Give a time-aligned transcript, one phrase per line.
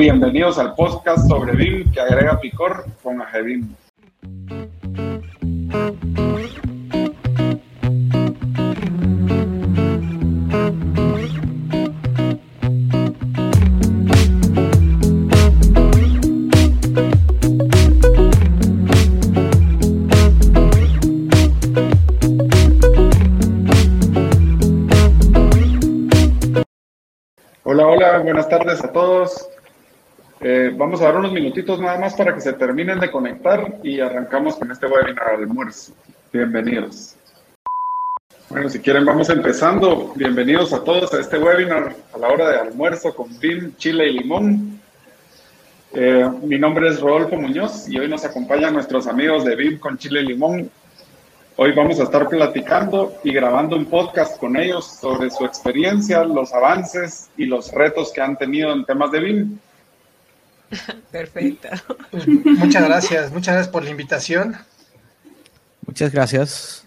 [0.00, 3.76] bienvenidos al podcast sobre BIM que agrega picor con AGBIM.
[27.64, 29.50] Hola, hola, buenas tardes a todos.
[30.42, 34.00] Eh, vamos a dar unos minutitos nada más para que se terminen de conectar y
[34.00, 35.92] arrancamos con este webinar de almuerzo.
[36.32, 37.14] Bienvenidos.
[38.48, 40.12] Bueno, si quieren vamos empezando.
[40.16, 44.18] Bienvenidos a todos a este webinar a la hora de almuerzo con BIM, chile y
[44.18, 44.80] limón.
[45.92, 49.98] Eh, mi nombre es Rodolfo Muñoz y hoy nos acompañan nuestros amigos de BIM con
[49.98, 50.70] chile y limón
[51.62, 56.54] Hoy vamos a estar platicando y grabando un podcast con ellos sobre su experiencia, los
[56.54, 59.58] avances y los retos que han tenido en temas de BIM.
[61.10, 61.68] Perfecto.
[62.10, 64.56] Pues, muchas gracias, muchas gracias por la invitación.
[65.86, 66.84] Muchas gracias.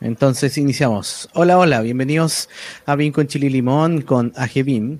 [0.00, 1.28] Entonces iniciamos.
[1.32, 2.48] Hola, hola, bienvenidos
[2.84, 4.98] a BIM con Chile y Limón con AGBIM.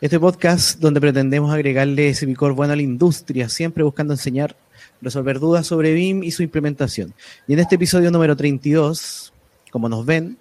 [0.00, 4.56] Este podcast donde pretendemos agregarle ese picor bueno a la industria, siempre buscando enseñar
[5.00, 7.14] resolver dudas sobre BIM y su implementación.
[7.46, 9.32] Y en este episodio número 32,
[9.70, 10.38] como nos ven,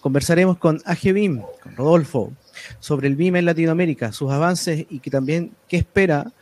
[0.00, 2.32] conversaremos con AGBIM, con Rodolfo,
[2.80, 6.32] sobre el BIM en Latinoamérica, sus avances y que también qué espera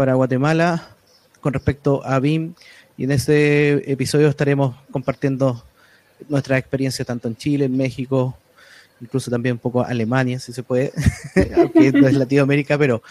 [0.00, 0.96] para Guatemala
[1.42, 2.54] con respecto a BIM.
[2.96, 5.62] Y en este episodio estaremos compartiendo
[6.26, 8.34] nuestra experiencia tanto en Chile, en México,
[9.02, 10.90] incluso también un poco Alemania, si se puede,
[11.54, 13.02] aunque no es Latinoamérica, pero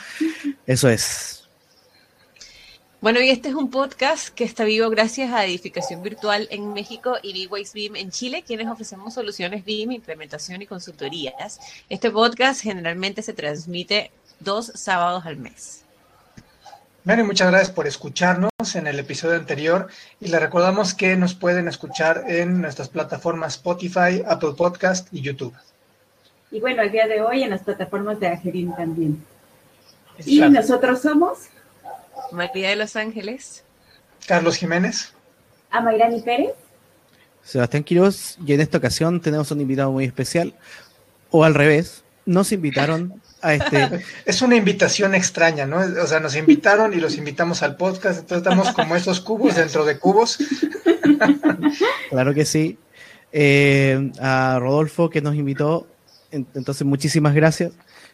[0.65, 1.43] eso es.
[3.01, 7.17] Bueno, y este es un podcast que está vivo gracias a Edificación Virtual en México
[7.21, 11.59] y B-Wise BIM en Chile, quienes ofrecemos soluciones BIM, implementación y consultorías.
[11.87, 15.83] Este podcast generalmente se transmite dos sábados al mes.
[17.05, 19.87] Mary, muchas gracias por escucharnos en el episodio anterior
[20.19, 25.55] y le recordamos que nos pueden escuchar en nuestras plataformas Spotify, Apple Podcast y YouTube.
[26.51, 29.23] Y bueno, el día de hoy en las plataformas de Agerin también.
[30.25, 31.47] Y nosotros somos
[32.31, 33.63] María de Los Ángeles.
[34.27, 35.13] Carlos Jiménez.
[35.71, 36.53] Amairani Pérez.
[37.43, 38.37] Sebastián Quiroz.
[38.45, 40.53] Y en esta ocasión tenemos un invitado muy especial.
[41.31, 44.03] O al revés, nos invitaron a este.
[44.25, 45.77] Es una invitación extraña, ¿no?
[45.79, 48.19] O sea, nos invitaron y los invitamos al podcast.
[48.19, 50.37] Entonces estamos como esos cubos dentro de cubos.
[52.09, 52.77] Claro que sí.
[53.31, 55.87] Eh, a Rodolfo que nos invitó.
[56.31, 57.71] Entonces, muchísimas gracias.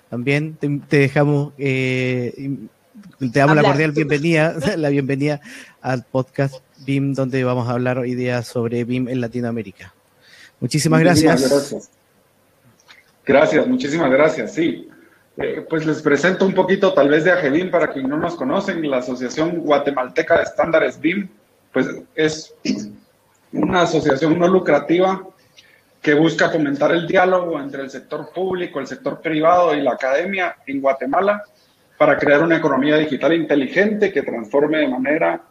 [0.09, 2.57] También te, dejamos eh,
[3.19, 5.41] te damos la cordial bienvenida, la bienvenida
[5.81, 6.55] al podcast
[6.85, 9.93] BIM, donde vamos a hablar hoy día sobre BIM en Latinoamérica.
[10.59, 11.49] Muchísimas, gracias.
[11.49, 11.89] gracias.
[13.25, 14.53] Gracias, muchísimas gracias.
[14.53, 14.87] Sí,
[15.37, 18.89] eh, pues les presento un poquito tal vez de AGBIM para quienes no nos conocen.
[18.89, 21.27] La Asociación Guatemalteca de Estándares BIM,
[21.73, 22.55] pues es
[23.51, 25.27] una asociación no lucrativa
[26.01, 30.57] que busca fomentar el diálogo entre el sector público, el sector privado y la academia
[30.67, 31.43] en Guatemala
[31.97, 35.41] para crear una economía digital inteligente que transforme de manera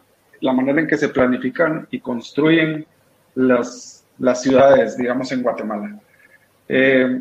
[0.41, 2.87] la manera en que se planifican y construyen
[3.35, 5.99] las, las ciudades, digamos, en Guatemala.
[6.69, 7.21] Eh,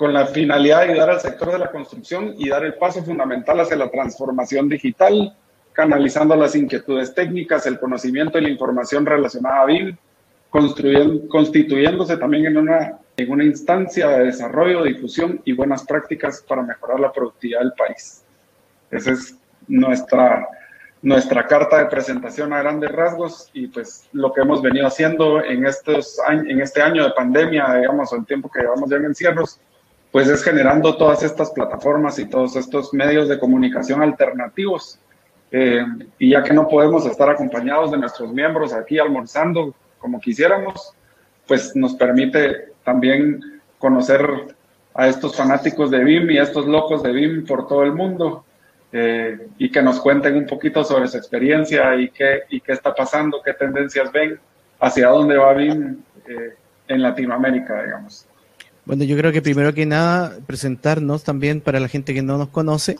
[0.00, 3.60] con la finalidad de ayudar al sector de la construcción y dar el paso fundamental
[3.60, 5.36] hacia la transformación digital,
[5.74, 9.94] canalizando las inquietudes técnicas, el conocimiento y la información relacionada a BIM,
[10.48, 16.98] constituyéndose también en una, en una instancia de desarrollo, difusión y buenas prácticas para mejorar
[16.98, 18.24] la productividad del país.
[18.90, 19.36] Esa es
[19.68, 20.48] nuestra,
[21.02, 25.66] nuestra carta de presentación a grandes rasgos y pues lo que hemos venido haciendo en,
[25.66, 29.60] estos en este año de pandemia, digamos, o el tiempo que llevamos ya en encierros,
[30.10, 34.98] pues es generando todas estas plataformas y todos estos medios de comunicación alternativos.
[35.52, 35.84] Eh,
[36.18, 40.94] y ya que no podemos estar acompañados de nuestros miembros aquí almorzando como quisiéramos,
[41.46, 44.54] pues nos permite también conocer
[44.94, 48.44] a estos fanáticos de BIM y a estos locos de BIM por todo el mundo
[48.92, 52.94] eh, y que nos cuenten un poquito sobre su experiencia y qué, y qué está
[52.94, 54.38] pasando, qué tendencias ven,
[54.80, 56.54] hacia dónde va BIM eh,
[56.88, 58.26] en Latinoamérica, digamos.
[58.84, 62.48] Bueno, yo creo que primero que nada presentarnos también para la gente que no nos
[62.48, 62.98] conoce,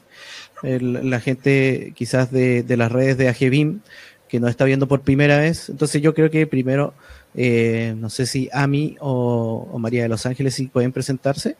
[0.63, 3.81] la gente quizás de, de, las redes de AGBIM
[4.29, 5.69] que nos está viendo por primera vez.
[5.69, 6.95] Entonces yo creo que primero,
[7.35, 11.57] eh, no sé si Ami o, o, María de Los Ángeles si pueden presentarse.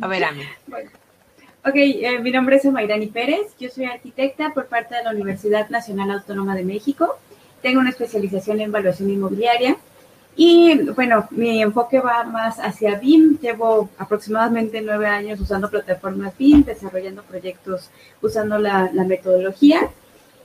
[0.00, 0.42] A ver, Ami.
[1.64, 5.68] Ok, eh, mi nombre es Amairani Pérez, yo soy arquitecta por parte de la Universidad
[5.68, 7.18] Nacional Autónoma de México,
[7.60, 9.76] tengo una especialización en evaluación inmobiliaria
[10.42, 13.38] Y bueno, mi enfoque va más hacia BIM.
[13.40, 17.90] Llevo aproximadamente nueve años usando plataformas BIM, desarrollando proyectos
[18.22, 19.90] usando la, la, metodología.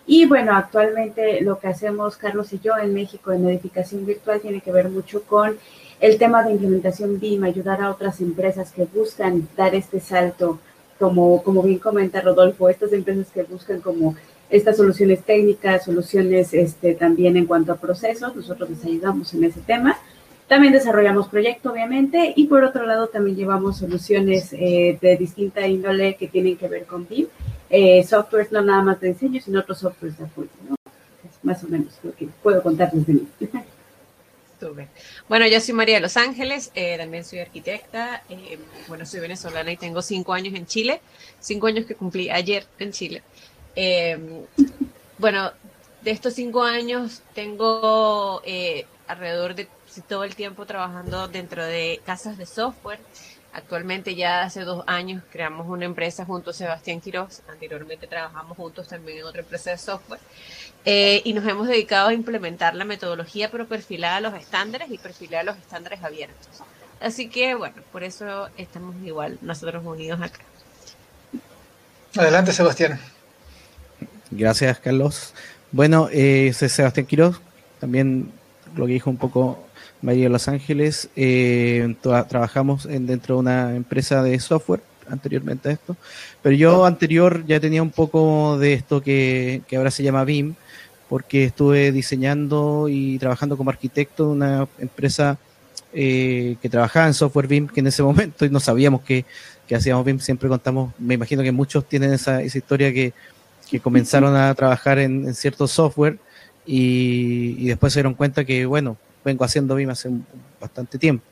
[0.05, 4.59] Y bueno, actualmente lo que hacemos Carlos y yo en México en edificación virtual tiene
[4.59, 5.57] que ver mucho con
[6.01, 10.59] el tema de implementación BIM, ayudar a otras empresas que buscan dar este salto,
[10.99, 14.17] como, como bien comenta Rodolfo, estas empresas que buscan como
[14.49, 19.61] estas soluciones técnicas, soluciones este, también en cuanto a procesos, nosotros les ayudamos en ese
[19.61, 19.97] tema.
[20.47, 26.15] También desarrollamos proyecto, obviamente, y por otro lado también llevamos soluciones eh, de distinta índole
[26.15, 27.27] que tienen que ver con BIM,
[27.69, 30.75] eh, softwares no nada más de diseño, sino otros softwares de apoyo, ¿no?
[31.41, 33.27] Más o menos lo que puedo contarles de mí.
[35.27, 38.57] Bueno, yo soy María de Los Ángeles, eh, también soy arquitecta, eh,
[38.87, 41.01] bueno, soy venezolana y tengo cinco años en Chile,
[41.39, 43.23] cinco años que cumplí ayer en Chile.
[43.75, 44.45] Eh,
[45.17, 45.51] bueno,
[46.01, 48.41] de estos cinco años tengo
[49.07, 49.67] alrededor de
[50.07, 52.99] todo el tiempo trabajando dentro de casas de software.
[53.53, 57.41] Actualmente ya hace dos años creamos una empresa junto a Sebastián Quiroz.
[57.47, 60.19] Anteriormente trabajamos juntos también en otra empresa de software.
[60.83, 64.97] Eh, y nos hemos dedicado a implementar la metodología, pero perfilada a los estándares y
[64.97, 66.49] perfilada a los estándares abiertos.
[66.99, 70.41] Así que, bueno, por eso estamos igual nosotros unidos acá.
[72.17, 72.99] Adelante, Sebastián.
[74.31, 75.33] Gracias, Carlos.
[75.71, 77.41] Bueno, eh, Sebastián Quiroz,
[77.79, 78.31] también
[78.75, 79.65] lo que dijo un poco
[80.01, 81.09] María de Los Ángeles.
[81.15, 85.95] Eh, trabajamos en, dentro de una empresa de software anteriormente a esto,
[86.41, 90.55] pero yo anterior ya tenía un poco de esto que, que ahora se llama BIM,
[91.09, 95.37] porque estuve diseñando y trabajando como arquitecto en una empresa
[95.93, 99.25] eh, que trabajaba en software BIM, que en ese momento no sabíamos que,
[99.73, 103.13] hacíamos BIM, siempre contamos, me imagino que muchos tienen esa, esa historia que,
[103.69, 106.19] que comenzaron a trabajar en, cierto software
[106.65, 110.09] y, después se dieron cuenta que, bueno, vengo haciendo BIM hace
[110.59, 111.25] bastante tiempo.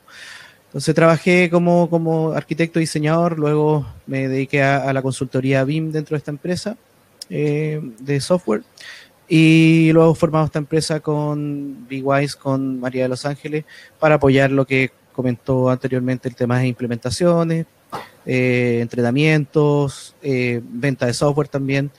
[0.66, 6.18] Entonces trabajé como, como arquitecto diseñador, luego me dediqué a, la consultoría BIM dentro de
[6.18, 6.76] esta empresa
[7.30, 8.62] eh, de software
[9.28, 13.64] y luego formamos esta empresa con BeWise, con María de Los Ángeles,
[13.98, 17.66] para apoyar lo que comentó anteriormente, el tema de implementaciones,
[18.26, 21.90] eh, entrenamientos, eh, venta de software también,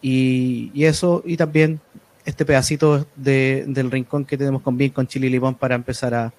[0.00, 1.80] y, eso, y también
[2.24, 6.32] este pedacito del rincón que tenemos con BIM, con Chile y para empezar a,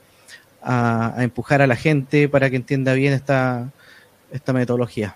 [0.62, 3.72] a, empujar a la gente para que entienda bien esta,
[4.32, 5.16] esta metodología.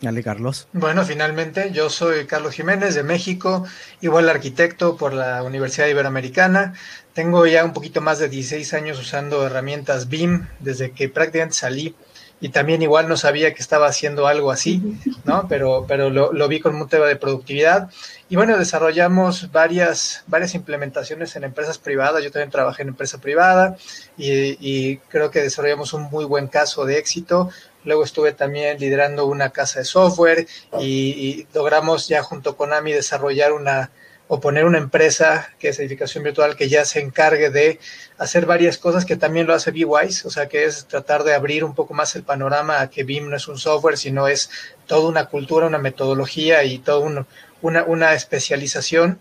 [0.00, 0.68] Dale, Carlos.
[0.72, 3.66] Bueno, finalmente, yo soy Carlos Jiménez de México,
[4.00, 6.74] igual arquitecto por la Universidad Iberoamericana.
[7.14, 11.96] Tengo ya un poquito más de 16 años usando herramientas BIM desde que prácticamente salí
[12.40, 14.82] y también igual no sabía que estaba haciendo algo así,
[15.24, 15.46] ¿no?
[15.48, 17.90] Pero, pero lo, lo, vi con un tema de productividad.
[18.28, 22.22] Y bueno, desarrollamos varias, varias implementaciones en empresas privadas.
[22.22, 23.76] Yo también trabajé en empresa privada
[24.16, 27.50] y, y creo que desarrollamos un muy buen caso de éxito
[27.88, 30.46] Luego estuve también liderando una casa de software
[30.78, 33.90] y, logramos ya junto con AMI desarrollar una
[34.28, 37.80] o poner una empresa que es edificación virtual que ya se encargue de
[38.18, 41.64] hacer varias cosas que también lo hace BWise, o sea que es tratar de abrir
[41.64, 44.50] un poco más el panorama a que BIM no es un software, sino es
[44.86, 46.98] toda una cultura, una metodología y toda
[47.62, 49.18] una, una especialización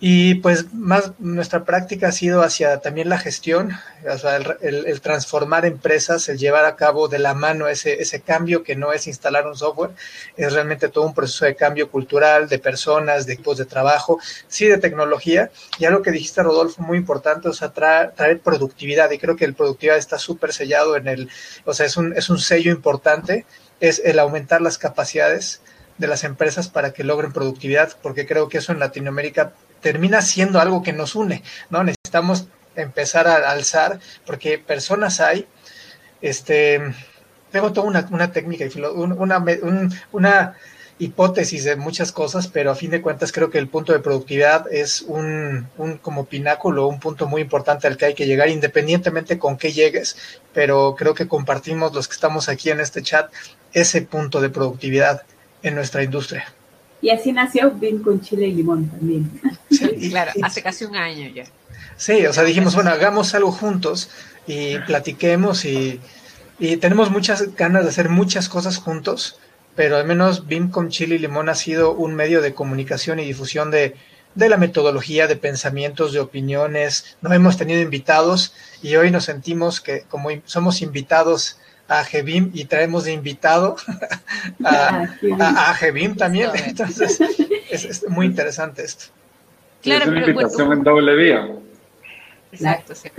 [0.00, 3.72] y pues más nuestra práctica ha sido hacia también la gestión,
[4.06, 8.64] o sea, el, transformar empresas, el llevar a cabo de la mano ese, ese cambio
[8.64, 9.92] que no es instalar un software,
[10.36, 14.66] es realmente todo un proceso de cambio cultural, de personas, de equipos de trabajo, sí
[14.66, 15.50] de tecnología.
[15.78, 19.44] Ya lo que dijiste, Rodolfo, muy importante, o sea, traer, traer productividad, y creo que
[19.44, 21.30] el productividad está súper sellado en el,
[21.64, 23.46] o sea, es un, es un sello importante,
[23.80, 25.60] es el aumentar las capacidades
[25.98, 29.52] de las empresas para que logren productividad, porque creo que eso en Latinoamérica
[29.84, 31.84] termina siendo algo que nos une, ¿no?
[31.84, 35.46] Necesitamos empezar a alzar, porque personas hay,
[36.22, 36.80] este,
[37.52, 39.44] tengo toda una, una técnica y una,
[40.10, 40.56] una
[40.98, 44.72] hipótesis de muchas cosas, pero a fin de cuentas creo que el punto de productividad
[44.72, 49.38] es un, un, como pináculo, un punto muy importante al que hay que llegar, independientemente
[49.38, 50.16] con qué llegues,
[50.54, 53.30] pero creo que compartimos los que estamos aquí en este chat
[53.74, 55.24] ese punto de productividad
[55.62, 56.46] en nuestra industria.
[57.04, 59.30] Y así nació BIM con chile y limón también.
[59.70, 61.44] Sí, claro, hace casi un año ya.
[61.98, 64.08] Sí, o sea, dijimos, bueno, hagamos algo juntos
[64.46, 66.00] y platiquemos y,
[66.80, 69.38] tenemos muchas ganas de hacer muchas cosas juntos,
[69.74, 73.26] pero al menos BIM con chile y limón ha sido un medio de comunicación y
[73.26, 73.96] difusión de,
[74.34, 77.18] de la metodología, de pensamientos, de opiniones.
[77.20, 82.64] No hemos tenido invitados y hoy nos sentimos que como somos invitados a Jebim y
[82.64, 83.76] traemos de invitado
[84.64, 85.06] a,
[85.40, 85.76] a,
[86.16, 86.50] también.
[86.66, 87.20] Entonces,
[87.70, 89.06] es, muy interesante esto.
[89.82, 91.48] es una invitación en doble vía.
[92.52, 93.10] Exacto, sí.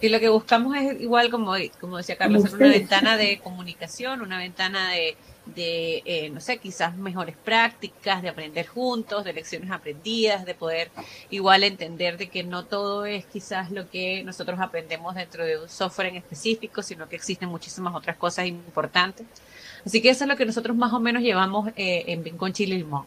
[0.00, 4.38] y lo que buscamos es igual como, como decía Carlos, una ventana de comunicación, una
[4.38, 5.16] ventana de,
[5.54, 10.90] de eh, no sé, quizás mejores prácticas, de aprender juntos, de lecciones aprendidas, de poder
[11.30, 15.68] igual entender de que no todo es quizás lo que nosotros aprendemos dentro de un
[15.68, 19.26] software en específico, sino que existen muchísimas otras cosas importantes.
[19.84, 22.76] Así que eso es lo que nosotros más o menos llevamos eh, en Vincon Chile
[22.76, 23.06] Limón.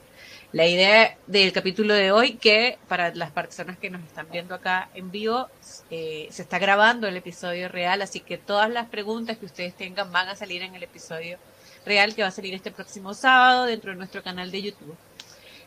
[0.51, 4.89] La idea del capítulo de hoy, que para las personas que nos están viendo acá
[4.93, 5.47] en vivo,
[5.89, 10.12] eh, se está grabando el episodio real, así que todas las preguntas que ustedes tengan
[10.12, 11.52] van a salir en el episodio real
[12.15, 14.95] que va a salir este próximo sábado dentro de nuestro canal de YouTube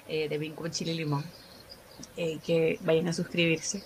[0.09, 1.25] eh, de Vinco Chile Limón.
[2.19, 3.83] Eh, que vayan a suscribirse.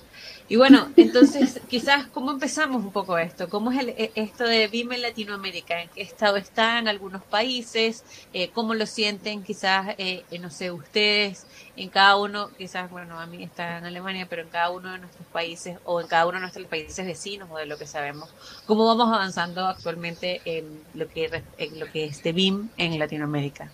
[0.48, 3.48] Y bueno, entonces, quizás, ¿cómo empezamos un poco esto?
[3.48, 5.82] ¿Cómo es el, e, esto de BIM en Latinoamérica?
[5.82, 8.04] ¿En qué estado está en algunos países?
[8.32, 13.26] Eh, ¿Cómo lo sienten quizás, eh, no sé, ustedes, en cada uno, quizás, bueno, a
[13.26, 16.36] mí está en Alemania, pero en cada uno de nuestros países o en cada uno
[16.36, 18.30] de nuestros países vecinos o de lo que sabemos,
[18.66, 23.72] ¿cómo vamos avanzando actualmente en lo que, en lo que es de BIM en Latinoamérica?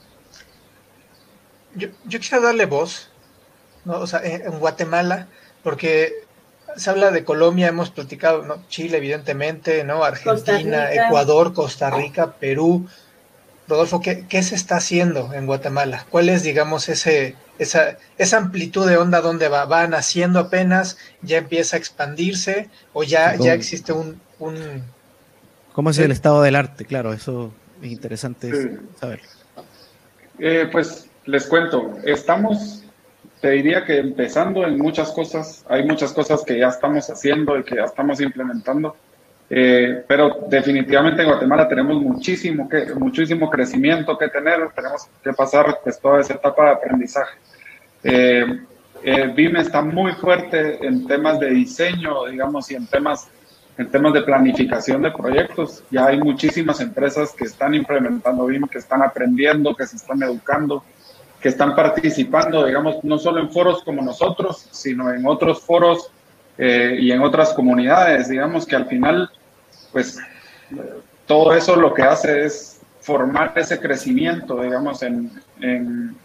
[1.75, 3.11] Yo, yo quisiera darle voz
[3.87, 4.01] ¿no?
[4.01, 5.29] O sea, en, Guatemala,
[5.63, 6.13] porque
[6.77, 8.63] se habla de Colombia, hemos platicado, ¿no?
[8.69, 10.05] Chile, evidentemente, ¿no?
[10.05, 12.87] Argentina, Ecuador, Costa Rica, Perú.
[13.69, 16.07] Rodolfo, ¿qué, ¿qué, se está haciendo en Guatemala?
[16.11, 19.65] ¿Cuál es, digamos, ese, esa, esa amplitud de onda donde va?
[19.65, 20.99] ¿Va naciendo apenas?
[21.23, 22.69] ¿Ya empieza a expandirse?
[22.93, 24.85] ¿O ya, ya existe un, un...
[25.73, 26.85] ¿Cómo es el estado del arte?
[26.85, 27.53] Claro, eso
[27.83, 29.21] es interesante saber.
[30.39, 32.76] Eh, pues les cuento, estamos
[33.41, 37.65] te diría que empezando en muchas cosas, hay muchas cosas que ya estamos haciendo y
[37.65, 38.97] que ya estamos implementando,
[39.49, 45.79] eh, pero definitivamente en Guatemala tenemos muchísimo, que, muchísimo crecimiento que tener, tenemos que pasar
[45.85, 47.37] pues, toda esa etapa de aprendizaje.
[48.03, 48.61] Eh,
[49.03, 53.29] eh, BIM está muy fuerte en temas de diseño, digamos, y en temas,
[53.77, 55.85] en temas de planificación de proyectos.
[55.91, 60.83] Ya hay muchísimas empresas que están implementando BIM, que están aprendiendo, que se están educando
[61.47, 66.11] que están participando, digamos, no solo en foros como nosotros, sino en otros foros
[66.59, 69.31] eh, y en otras comunidades, digamos, que al final,
[69.93, 70.19] pues,
[71.25, 76.17] todo eso lo que hace es formar ese crecimiento, digamos, en, en,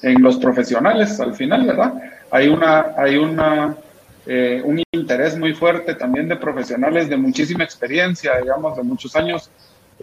[0.00, 1.94] en los profesionales, al final, ¿verdad?
[2.30, 3.76] Hay una, hay una,
[4.26, 9.50] eh, un interés muy fuerte también de profesionales de muchísima experiencia, digamos, de muchos años,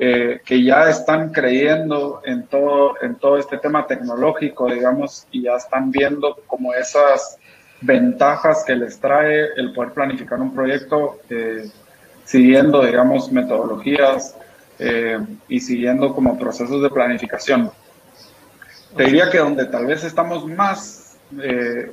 [0.01, 5.57] eh, que ya están creyendo en todo, en todo este tema tecnológico, digamos, y ya
[5.57, 7.37] están viendo como esas
[7.81, 11.69] ventajas que les trae el poder planificar un proyecto eh,
[12.23, 14.37] siguiendo, digamos, metodologías
[14.79, 17.69] eh, y siguiendo como procesos de planificación.
[18.95, 21.17] Te diría que donde tal vez estamos más,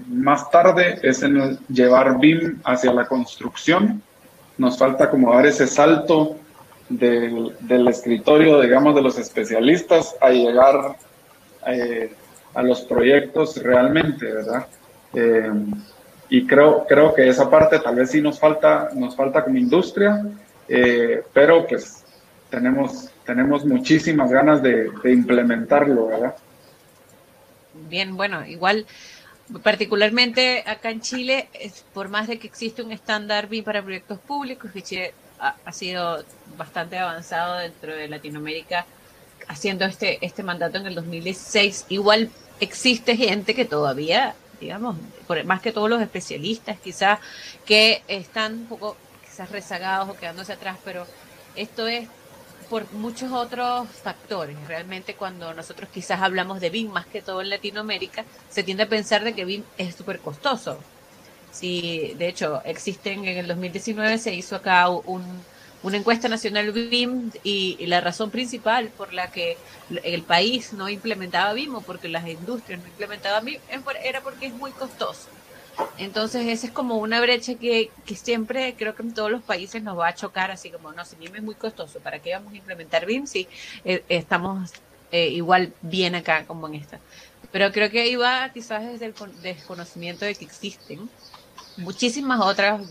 [0.07, 4.01] más tarde es en llevar BIM hacia la construcción.
[4.59, 6.37] Nos falta como dar ese salto
[6.88, 10.97] del, escritorio, digamos, de los especialistas a llegar
[11.66, 12.12] eh,
[12.55, 14.66] a los proyectos realmente, ¿verdad?
[15.14, 15.50] Eh,
[16.28, 20.25] y creo, creo que esa parte tal vez sí nos falta, nos falta como industria,
[20.69, 22.05] eh, pero pues
[22.50, 26.35] tenemos, tenemos muchísimas ganas de, implementarlo, ¿verdad?
[27.88, 28.87] Bien, bueno, igual
[29.62, 31.49] particularmente acá en Chile,
[31.93, 36.25] por más de que existe un estándar BIM para proyectos públicos, que Chile ha, sido
[36.57, 38.87] bastante avanzado dentro de Latinoamérica
[39.49, 41.87] haciendo este, este mandato en el 2016.
[41.90, 47.21] Igual existe gente que todavía, digamos, por, más que todos los especialistas quizás,
[47.64, 51.07] que están un poco quizás rezagados o quedándose atrás, pero
[51.55, 52.09] esto es
[52.69, 54.57] por muchos otros factores.
[54.66, 58.88] Realmente cuando nosotros quizás hablamos de BIM más que todo en Latinoamérica, se tiende a
[58.88, 60.78] pensar de que BIM es súper costoso.
[61.57, 65.25] Sí, de hecho, existen en el 2019 se hizo acá un,
[65.83, 69.57] una encuesta nacional BIM y, la razón principal por la que
[70.05, 73.59] el país no implementaba BIM o porque las industrias no implementaban BIM
[74.05, 75.29] era porque es muy costoso.
[75.97, 79.83] Entonces, esa es como una brecha que, que siempre creo que en todos los países
[79.83, 82.53] nos va a chocar, así como, no, si BIM es muy costoso, ¿para qué vamos
[82.53, 83.49] a implementar BIM si
[83.87, 84.73] eh, estamos
[85.11, 87.01] eh, igual bien acá como en esta?
[87.51, 91.09] Pero creo que ahí va quizás desde el desconocimiento de que existen
[91.78, 92.83] muchísimas otras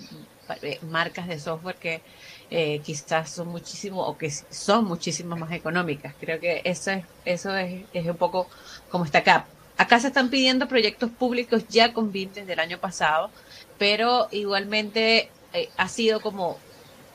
[0.61, 2.01] eh, marcas de software que
[2.51, 6.13] eh, quizás son muchísimo o que son muchísimo más económicas.
[6.19, 8.47] Creo que eso es, eso es, es un poco
[8.89, 9.45] como está acá.
[9.77, 13.29] Acá se están pidiendo proyectos públicos ya con BIM desde el año pasado,
[13.77, 16.57] pero igualmente eh, ha sido como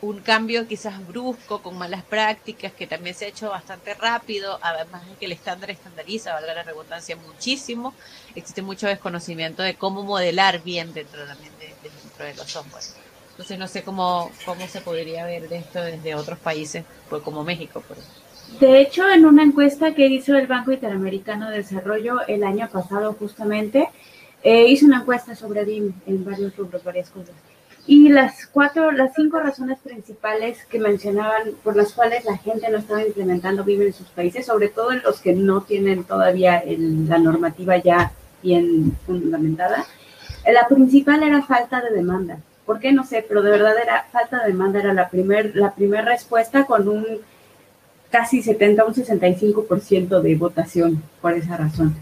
[0.02, 5.06] un cambio quizás brusco, con malas prácticas, que también se ha hecho bastante rápido, además
[5.06, 7.94] de que el estándar estandariza, valga la redundancia, muchísimo.
[8.34, 11.34] Existe mucho desconocimiento de cómo modelar bien dentro de,
[12.24, 12.84] dentro de los software.
[13.30, 17.42] Entonces no sé cómo, cómo se podría ver de esto desde otros países, pues como
[17.42, 18.20] México, por ejemplo.
[18.58, 23.14] De hecho, en una encuesta que hizo el Banco Interamericano de Desarrollo el año pasado
[23.14, 23.88] justamente,
[24.42, 27.34] eh, hizo una encuesta sobre BIM en varios rubros, varias cosas.
[27.86, 32.78] Y las cuatro, las cinco razones principales que mencionaban por las cuales la gente no
[32.78, 37.18] estaba implementando BIM en sus países, sobre todo en los que no tienen todavía la
[37.18, 38.12] normativa ya
[38.42, 39.86] bien fundamentada,
[40.46, 42.38] la principal era falta de demanda.
[42.66, 42.92] ¿Por qué?
[42.92, 46.64] No sé, pero de verdad era falta de demanda, era la primera la primer respuesta
[46.64, 47.04] con un
[48.10, 51.94] casi 70, un 65% de votación por esa razón.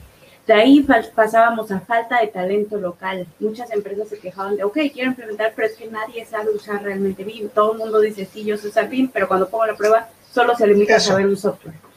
[0.46, 3.26] De ahí pasábamos a falta de talento local.
[3.38, 7.22] Muchas empresas se quejaban de, ok, quiero implementar, pero es que nadie sabe usar realmente
[7.22, 7.50] BIM.
[7.50, 10.56] Todo el mundo dice, sí, yo sé usar BIM, pero cuando pongo la prueba solo
[10.56, 11.87] se limita a saber un software.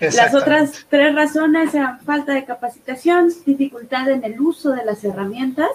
[0.00, 5.68] Las otras tres razones eran falta de capacitación, dificultad en el uso de las herramientas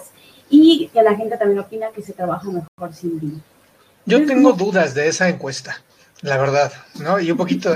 [0.50, 3.40] y que la gente también opina que se trabaja mejor sin BIM.
[4.04, 5.82] Yo tengo dudas de esa encuesta
[6.22, 7.20] la verdad, ¿no?
[7.20, 7.74] Y un poquito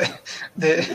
[0.54, 0.87] de,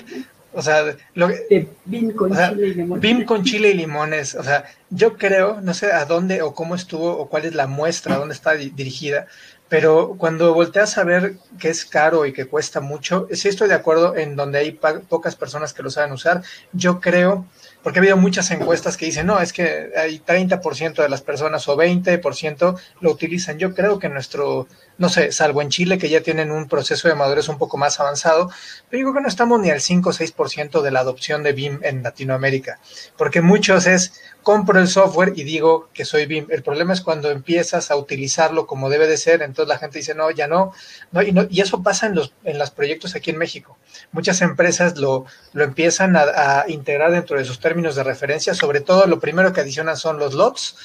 [0.53, 2.99] o sea, lo de BIM con chile y.
[2.99, 6.75] BIM con chile y limones, o sea, yo creo, no sé a dónde o cómo
[6.75, 9.27] estuvo o cuál es la muestra, dónde está dirigida,
[9.69, 13.73] pero cuando volteas a ver que es caro y que cuesta mucho, sí estoy de
[13.73, 14.79] acuerdo en donde hay
[15.09, 17.45] pocas personas que lo saben usar, yo creo
[17.85, 21.67] porque ha habido muchas encuestas que dicen, no, es que hay 30% de las personas
[21.67, 23.59] o 20% lo utilizan.
[23.59, 27.13] Yo creo que nuestro, no sé, salvo en Chile, que ya tienen un proceso de
[27.13, 28.49] madurez un poco más avanzado,
[28.89, 31.77] pero digo que no estamos ni al 5 o 6% de la adopción de BIM
[31.83, 32.79] en Latinoamérica,
[33.19, 36.47] porque muchos es, compro el software y digo que soy BIM.
[36.49, 40.15] El problema es cuando empiezas a utilizarlo como debe de ser, entonces la gente dice,
[40.15, 40.73] no, ya no,
[41.11, 43.77] no, y, no, y eso pasa en los, en los proyectos aquí en México.
[44.11, 49.07] Muchas empresas lo, lo empiezan a, integrar dentro de sus términos de referencia, sobre todo
[49.07, 50.75] lo primero que adicionan son los lots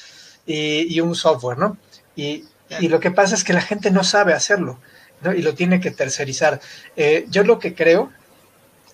[0.45, 1.77] y, un software, ¿no?
[2.15, 2.45] Y,
[2.79, 4.79] y, lo que pasa es que la gente no sabe hacerlo,
[5.21, 5.33] ¿no?
[5.33, 6.59] Y lo tiene que tercerizar.
[6.95, 8.11] Eh, yo lo que creo,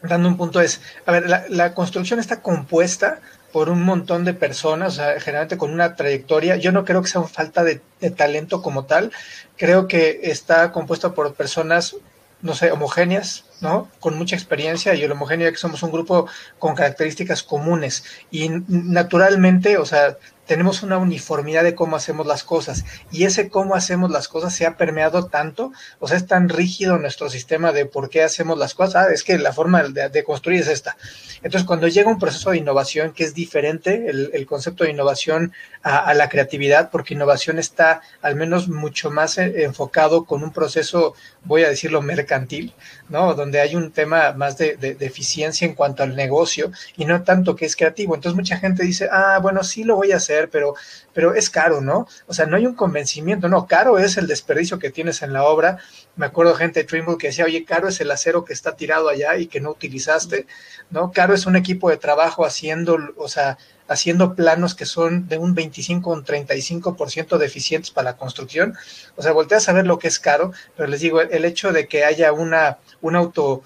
[0.02, 3.20] dando un punto es, a ver, la, la construcción está compuesta
[3.52, 6.58] por un montón de personas, o sea, generalmente con una trayectoria.
[6.58, 9.12] Yo no creo que sea una falta de, de, talento como tal,
[9.56, 11.96] creo que está compuesto por personas,
[12.42, 13.90] no sé, homogéneas, ¿no?
[14.00, 16.28] Con mucha experiencia y el homogéneo que somos un grupo
[16.60, 22.86] con características comunes y naturalmente, o sea, tenemos una uniformidad de cómo hacemos las cosas
[23.12, 26.98] y ese cómo hacemos las cosas se ha permeado tanto, o sea, es tan rígido
[26.98, 30.62] nuestro sistema de por qué hacemos las cosas, ah, es que la forma de, construir
[30.62, 30.98] es esta.
[31.44, 35.54] Entonces, cuando llega un proceso de innovación que es diferente, el concepto de innovación
[35.88, 41.14] a, a, la creatividad, porque innovación está al menos mucho más enfocado con un proceso,
[41.44, 42.74] voy a decirlo, mercantil,
[43.10, 43.34] ¿no?
[43.34, 47.24] Donde hay un tema más de, de, de eficiencia en cuanto al negocio y no
[47.24, 48.16] tanto que es creativo.
[48.16, 50.76] Entonces, mucha gente dice, ah, bueno, sí lo voy a hacer pero,
[51.14, 52.08] pero es caro, ¿no?
[52.28, 55.44] O sea, no hay un convencimiento, no, caro es el desperdicio que tienes en la
[55.44, 55.78] obra.
[56.18, 59.08] Me acuerdo gente de Trimble que decía, oye, caro es el acero que está tirado
[59.08, 60.48] allá y que no utilizaste,
[60.90, 61.12] ¿no?
[61.12, 65.54] Caro es un equipo de trabajo haciendo, o sea, haciendo planos que son de un
[65.54, 68.76] 25 o un 35% deficientes para la construcción.
[69.16, 71.88] O sea, volteas a ver lo que es caro, pero les digo, el hecho de
[71.88, 73.64] que haya una, un auto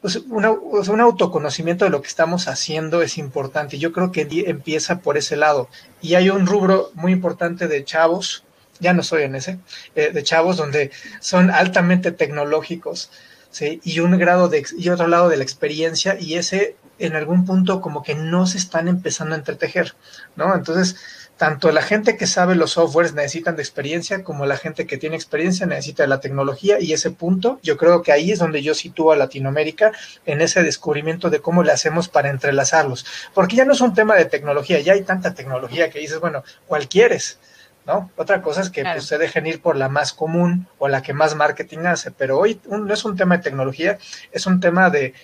[0.00, 3.78] pues una, un autoconocimiento de lo que estamos haciendo es importante.
[3.78, 5.68] Yo creo que empieza por ese lado.
[6.00, 8.44] Y hay un rubro muy importante de chavos,
[8.80, 9.58] ya no soy en ese,
[9.94, 10.90] eh, de chavos donde
[11.20, 13.10] son altamente tecnológicos,
[13.50, 13.80] ¿sí?
[13.84, 17.80] Y un grado de, y otro lado de la experiencia, y ese en algún punto
[17.80, 19.94] como que no se están empezando a entretejer,
[20.36, 20.54] ¿no?
[20.54, 20.96] Entonces,
[21.40, 25.16] tanto la gente que sabe los softwares necesitan de experiencia como la gente que tiene
[25.16, 28.74] experiencia necesita de la tecnología y ese punto yo creo que ahí es donde yo
[28.74, 29.90] sitúo a Latinoamérica
[30.26, 34.16] en ese descubrimiento de cómo le hacemos para entrelazarlos, porque ya no es un tema
[34.16, 37.38] de tecnología, ya hay tanta tecnología que dices, bueno, ¿cuál quieres?
[37.86, 38.10] ¿No?
[38.16, 38.98] Otra cosa es que claro.
[38.98, 42.38] pues, se dejen ir por la más común o la que más marketing hace, pero
[42.38, 43.98] hoy un, no es un tema de tecnología,
[44.32, 45.14] es un tema de,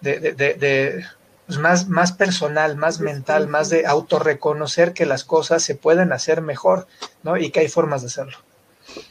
[0.00, 1.04] de, de, de
[1.46, 6.40] pues más, más personal, más mental, más de autorreconocer que las cosas se pueden hacer
[6.40, 6.88] mejor,
[7.22, 7.36] ¿no?
[7.36, 8.38] Y que hay formas de hacerlo.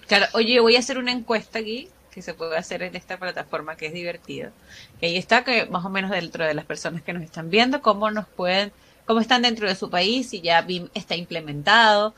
[0.07, 3.75] Claro, oye, voy a hacer una encuesta aquí que se puede hacer en esta plataforma
[3.75, 4.51] que es divertido.
[4.99, 7.81] Que ahí está que más o menos dentro de las personas que nos están viendo,
[7.81, 8.71] cómo nos pueden,
[9.05, 12.15] cómo están dentro de su país, si ya BIM está implementado.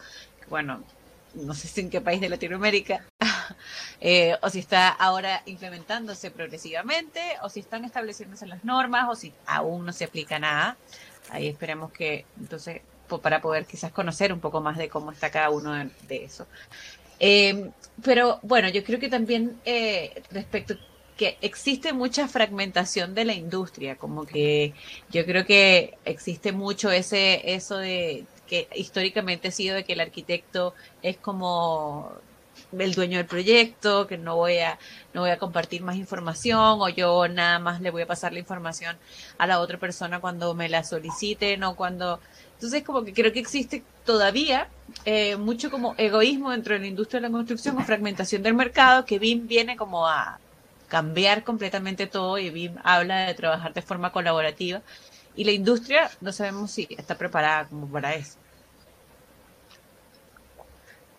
[0.50, 0.84] Bueno,
[1.34, 3.06] no sé si en qué país de Latinoamérica,
[4.02, 9.34] eh, o si está ahora implementándose progresivamente, o si están estableciéndose las normas, o si
[9.46, 10.78] aún no se aplica nada.
[11.30, 12.82] Ahí esperemos que, entonces,
[13.22, 15.74] para poder quizás conocer un poco más de cómo está cada uno
[16.08, 16.48] de, eso.
[17.20, 17.72] Eh,
[18.04, 20.76] pero bueno, yo creo que también eh, respecto
[21.18, 24.74] que existe mucha fragmentación de la industria, como que
[25.10, 30.00] yo creo que existe mucho ese eso de que históricamente ha sido de que el
[30.00, 32.12] arquitecto es como
[32.78, 34.78] el dueño del proyecto, que no voy a
[35.14, 38.40] no voy a compartir más información o yo nada más le voy a pasar la
[38.40, 38.98] información
[39.38, 42.20] a la otra persona cuando me la soliciten o cuando
[42.54, 44.70] entonces como que creo que existe todavía
[45.06, 49.06] eh, mucho como egoísmo dentro de la industria de la construcción o fragmentación del mercado
[49.06, 50.40] que BIM viene como a
[50.88, 54.82] cambiar completamente todo y BIM habla de trabajar de forma colaborativa
[55.38, 58.38] y la industria no sabemos si está preparada como para eso.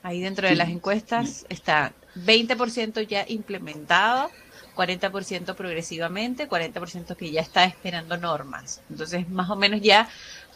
[0.02, 4.30] Ahí dentro de las encuestas está 20% ya implementado,
[4.76, 8.80] 40% progresivamente, 40% que ya está esperando normas.
[8.90, 10.08] Entonces, más o menos ya,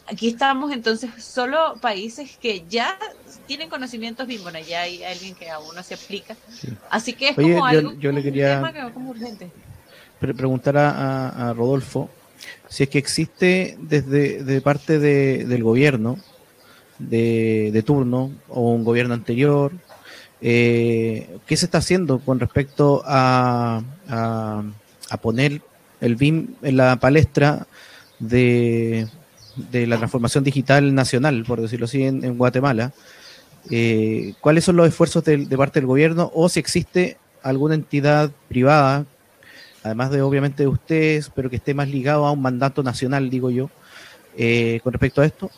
[0.07, 2.99] aquí estamos entonces solo países que ya
[3.47, 6.37] tienen conocimientos BIM, bueno, ya hay alguien que aún no se aplica.
[6.91, 9.51] Así que es como yo, algo, yo le quería un tema que va como urgente.
[10.19, 12.11] preguntar a, a, Rodolfo
[12.69, 16.19] si es que existe desde de parte de, del gobierno
[16.99, 19.73] de, de, turno o un gobierno anterior,
[20.41, 25.61] eh, ¿qué se está haciendo con respecto a, a, poner
[26.01, 27.67] el BIM en la palestra
[28.19, 29.07] de,
[29.71, 32.93] de la transformación digital nacional, por decirlo así, en, Guatemala?
[33.71, 39.05] Eh, ¿Cuáles son los esfuerzos de parte del gobierno o si existe alguna entidad privada
[39.83, 43.51] además de obviamente de ustedes, pero que esté más ligado a un mandato nacional, digo
[43.51, 43.71] yo,
[44.37, 45.51] eh, con respecto a esto?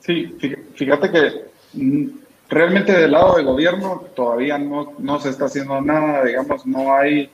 [0.00, 0.34] Sí,
[0.74, 1.32] fíjate que
[1.74, 2.08] mm,
[2.48, 7.30] realmente del lado del gobierno todavía no, no se está haciendo nada, digamos, no hay,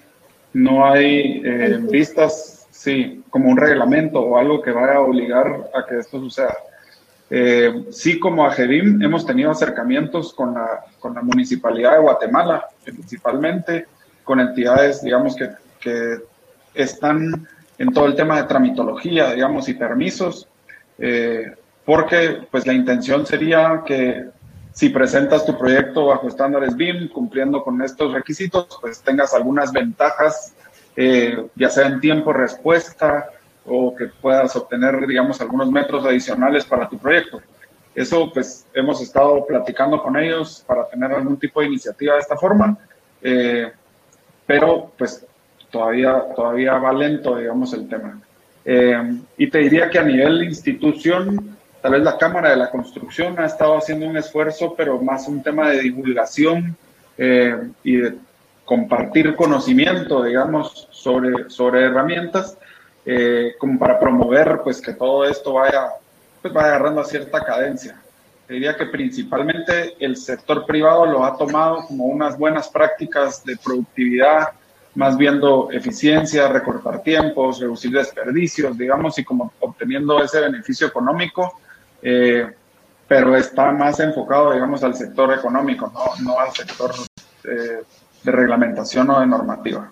[0.52, 5.87] no hay eh, vistas, sí, como un reglamento o algo que vaya a obligar a
[5.87, 6.57] que esto suceda.
[7.30, 13.87] Eh, sí, como AGEBIM hemos tenido acercamientos con la, con la Municipalidad de Guatemala, principalmente,
[14.24, 16.18] con entidades, digamos, que, que
[16.74, 17.46] están
[17.78, 20.48] en todo el tema de tramitología, digamos, y permisos,
[20.98, 24.26] eh, porque pues la intención sería que
[24.72, 30.54] si presentas tu proyecto bajo estándares BIM, cumpliendo con estos requisitos, pues tengas algunas ventajas,
[30.96, 33.30] eh, ya sea en tiempo respuesta
[33.66, 37.40] o que puedas obtener, digamos, algunos metros adicionales para tu proyecto.
[37.94, 42.37] Eso, pues, hemos estado platicando con ellos para tener algún tipo de iniciativa de esta
[42.37, 42.76] forma.
[43.22, 43.70] Eh,
[44.46, 45.26] pero pues
[45.70, 48.20] todavía, todavía va lento, digamos, el tema.
[48.64, 53.38] Eh, y te diría que a nivel institución, tal vez la Cámara de la Construcción
[53.38, 56.76] ha estado haciendo un esfuerzo, pero más un tema de divulgación
[57.18, 58.14] eh, y de
[58.64, 62.57] compartir conocimiento, digamos, sobre, sobre herramientas,
[63.04, 65.90] eh, como para promover pues que todo esto vaya,
[66.40, 68.00] pues vaya agarrando cierta cadencia.
[68.46, 73.57] Te diría que principalmente el sector privado lo ha tomado como unas buenas prácticas de
[73.57, 74.50] productividad,
[74.94, 81.59] más viendo eficiencia, recortar tiempos, reducir desperdicios, digamos, y como obteniendo ese beneficio económico,
[82.02, 82.46] eh,
[83.09, 85.90] pero está más enfocado, digamos, al sector económico,
[86.22, 86.92] no, al sector
[87.44, 87.83] eh,
[88.22, 89.90] de reglamentación o de normativa.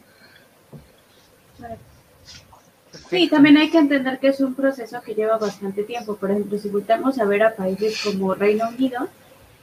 [3.12, 6.16] Sí, también hay que entender que es un proceso que lleva bastante tiempo.
[6.16, 9.06] Por ejemplo, si volvemos a ver a países como Reino Unido,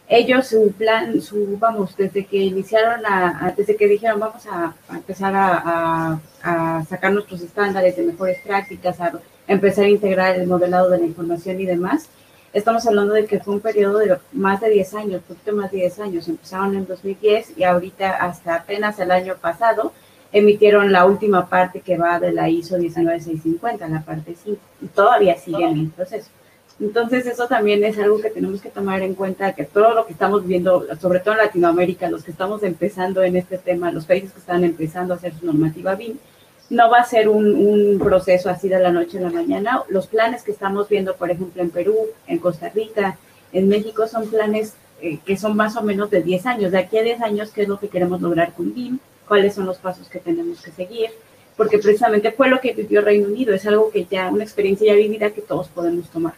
[0.08, 4.98] ellos su plan, su vamos, desde que iniciaron a, desde que dijeron vamos a, a
[4.98, 10.92] empezar a, a, sacar nuestros estándares de mejores prácticas, a empezar a integrar el modelado
[10.92, 12.08] de la información y demás,
[12.54, 15.78] estamos hablando de que fue un periodo de más de 10 años, poquito más de
[15.78, 16.28] 10 años.
[16.28, 19.92] Empezaron en 2010 y ahorita hasta apenas el año pasado
[20.32, 25.38] emitieron la última parte que va de la ISO 19650, la parte 5, y todavía
[25.38, 26.30] sigue en el proceso.
[26.80, 30.14] Entonces eso también es algo que tenemos que tomar en cuenta, que todo lo que
[30.14, 34.32] estamos viendo, sobre todo en Latinoamérica, los que estamos empezando en este tema, los países
[34.32, 36.18] que están empezando a hacer su normativa BIM,
[36.70, 39.84] no va a ser un, un proceso así de la noche a la mañana.
[39.90, 41.96] Los planes que estamos viendo, por ejemplo, en Perú,
[42.28, 43.18] en Costa Rica,
[43.52, 46.72] en México, son planes eh, que son más o menos de 10 años.
[46.72, 49.00] De aquí a 10 años, ¿qué es lo que queremos lograr con BIM?
[49.30, 51.12] Cuáles son los pasos que tenemos que seguir,
[51.56, 54.98] porque precisamente fue lo que vivió Reino Unido, es algo que ya, una experiencia ya
[54.98, 56.34] vivida que todos podemos tomar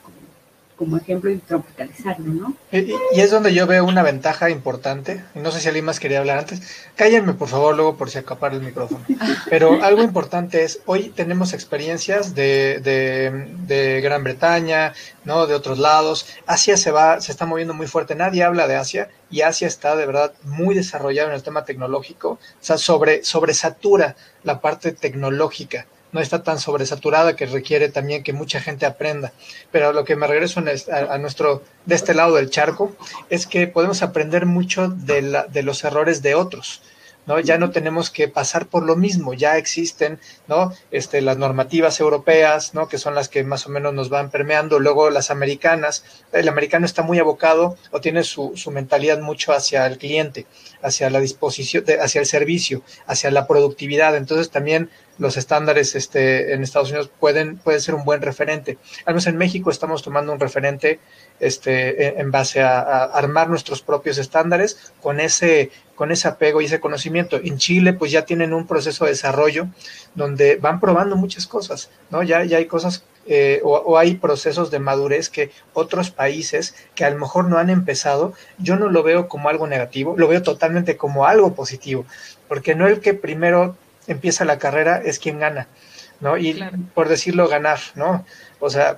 [0.81, 2.55] como, ejemplo y tropicalizarlo, ¿no?
[2.71, 6.39] Y, es donde yo veo una ventaja importante, no sé si alguien más quería hablar
[6.39, 6.61] antes,
[6.95, 9.05] cállenme por favor luego por si acapar el micrófono,
[9.47, 15.45] pero algo importante es, hoy tenemos experiencias de Gran Bretaña, ¿no?
[15.45, 19.09] De otros lados, Asia se va, se está moviendo muy fuerte, nadie habla de Asia,
[19.29, 24.15] y Asia está de verdad muy desarrollado en el tema tecnológico, o sea, sobre, sobresatura
[24.43, 29.31] la parte tecnológica no está tan sobresaturada que requiere también que mucha gente aprenda.
[29.71, 32.95] Pero lo que me regreso a, a nuestro, de este lado del charco,
[33.29, 36.81] es que podemos aprender mucho de, la, de los errores de otros.
[37.25, 37.39] ¿No?
[37.39, 40.73] Ya no tenemos que pasar por lo mismo, ya existen, ¿no?
[40.91, 42.87] Este, las normativas europeas, ¿no?
[42.87, 46.85] Que son las que más o menos nos van permeando, luego las americanas, el americano
[46.85, 50.45] está muy abocado o tiene su, su mentalidad mucho hacia el cliente,
[50.81, 56.63] hacia la disposición, hacia el servicio, hacia la productividad, entonces también los estándares este, en
[56.63, 58.79] Estados Unidos pueden, pueden ser un buen referente.
[59.05, 60.99] Al menos en México estamos tomando un referente
[61.39, 65.69] este, en base a, a, armar nuestros propios estándares con ese,
[66.01, 67.39] con ese apego y ese conocimiento.
[67.43, 69.67] En Chile, pues ya tienen un proceso de desarrollo
[70.15, 72.23] donde van probando muchas cosas, ¿no?
[72.23, 77.05] Ya, ya hay cosas eh, o, o, hay procesos de madurez que otros países que
[77.05, 80.41] a lo mejor no han empezado, yo no lo veo como algo negativo, lo veo
[80.41, 82.03] totalmente como algo positivo,
[82.47, 83.75] porque no el que primero
[84.07, 85.67] empieza la carrera es quien gana,
[86.19, 86.35] ¿no?
[86.35, 86.79] Y claro.
[86.95, 88.25] por decirlo, ganar, ¿no?
[88.59, 88.97] O sea,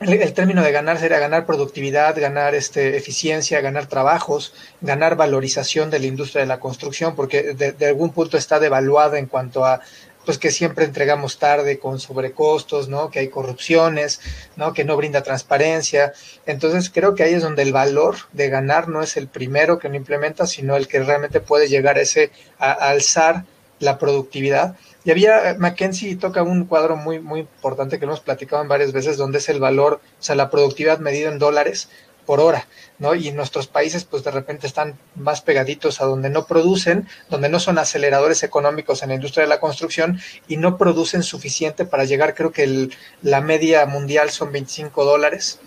[0.00, 5.98] el, término de ganar sería ganar productividad, ganar este, eficiencia, ganar trabajos, ganar valorización de
[5.98, 9.80] la industria de la construcción, porque de, algún punto está devaluada en cuanto a
[10.24, 13.10] pues que siempre entregamos tarde con sobrecostos, ¿no?
[13.10, 14.20] Que hay corrupciones,
[14.56, 14.74] ¿no?
[14.74, 16.12] Que no brinda transparencia.
[16.44, 19.88] Entonces creo que ahí es donde el valor de ganar no es el primero que
[19.88, 23.44] lo implementa, sino el que realmente puede llegar ese, a, a alzar
[23.80, 24.76] la productividad.
[25.04, 29.16] Y había, Mackenzie toca un cuadro muy, muy importante que hemos platicado en varias veces,
[29.16, 31.88] donde es el valor, o sea, la productividad medida en dólares
[32.28, 33.14] por hora, ¿no?
[33.14, 37.58] Y nuestros países, pues de repente están más pegaditos a donde no producen, donde no
[37.58, 42.34] son aceleradores económicos en la industria de la construcción y no producen suficiente para llegar,
[42.34, 45.58] creo que el, la media mundial son 25 dólares.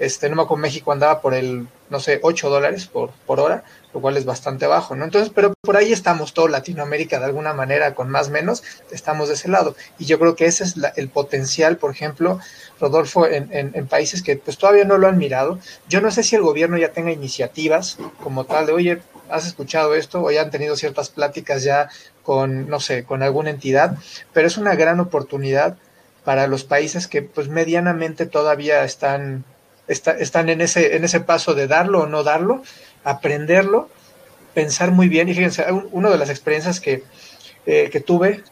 [0.00, 3.62] Este, no México andaba por el, no sé, 8 dólares por, por hora,
[3.94, 5.04] lo cual es bastante bajo, ¿no?
[5.04, 9.34] Entonces, pero por ahí estamos todo Latinoamérica de alguna manera, con más menos, estamos de
[9.34, 9.76] ese lado.
[9.98, 12.40] Y yo creo que ese es el potencial, por ejemplo,
[12.80, 15.58] Rodolfo, en, en, en, países que pues todavía no lo han mirado.
[15.88, 19.94] Yo no sé si el gobierno ya tenga iniciativas como tal de, oye, has escuchado
[19.94, 21.88] esto o ya han tenido ciertas pláticas ya
[22.22, 23.96] con, no sé, con alguna entidad,
[24.32, 25.76] pero es una gran oportunidad
[26.24, 29.44] para los países que pues medianamente todavía están,
[29.90, 32.62] está, están en, ese, en ese paso de darlo o no darlo,
[33.04, 33.88] aprenderlo,
[34.54, 35.28] pensar muy bien.
[35.28, 37.02] Y fíjense, una de las experiencias que,
[37.66, 38.42] eh, que tuve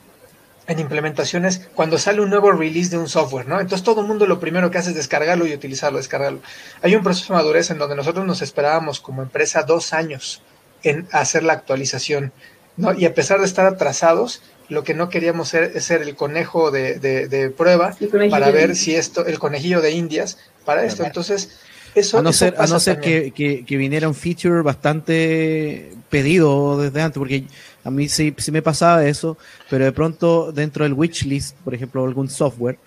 [0.66, 3.58] en implementaciones cuando sale un nuevo release de un software, ¿no?
[3.58, 6.40] Entonces todo el mundo lo primero que hace es descargarlo y utilizarlo, descargarlo.
[6.82, 10.42] Hay un proceso de madurez en donde nosotros nos esperábamos como empresa dos años
[10.82, 12.32] en hacer la actualización,
[12.76, 12.92] ¿no?
[12.92, 16.70] Y a pesar de estar atrasados, lo que no queríamos ser es ser el conejo
[16.70, 17.96] de, de, de prueba
[18.30, 20.36] para ver si esto, el conejillo de Indias
[20.68, 21.02] para esto.
[21.02, 21.60] Entonces,
[21.94, 25.94] eso, a no eso ser, a no ser que, que, que, viniera un feature bastante
[26.10, 27.44] pedido desde antes, porque
[27.84, 29.38] a mí sí, sí me pasaba eso,
[29.70, 32.78] pero de pronto dentro del wishlist, por ejemplo, algún software,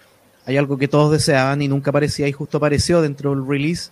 [0.45, 3.89] hay algo que todos deseaban y nunca aparecía y justo apareció dentro del release.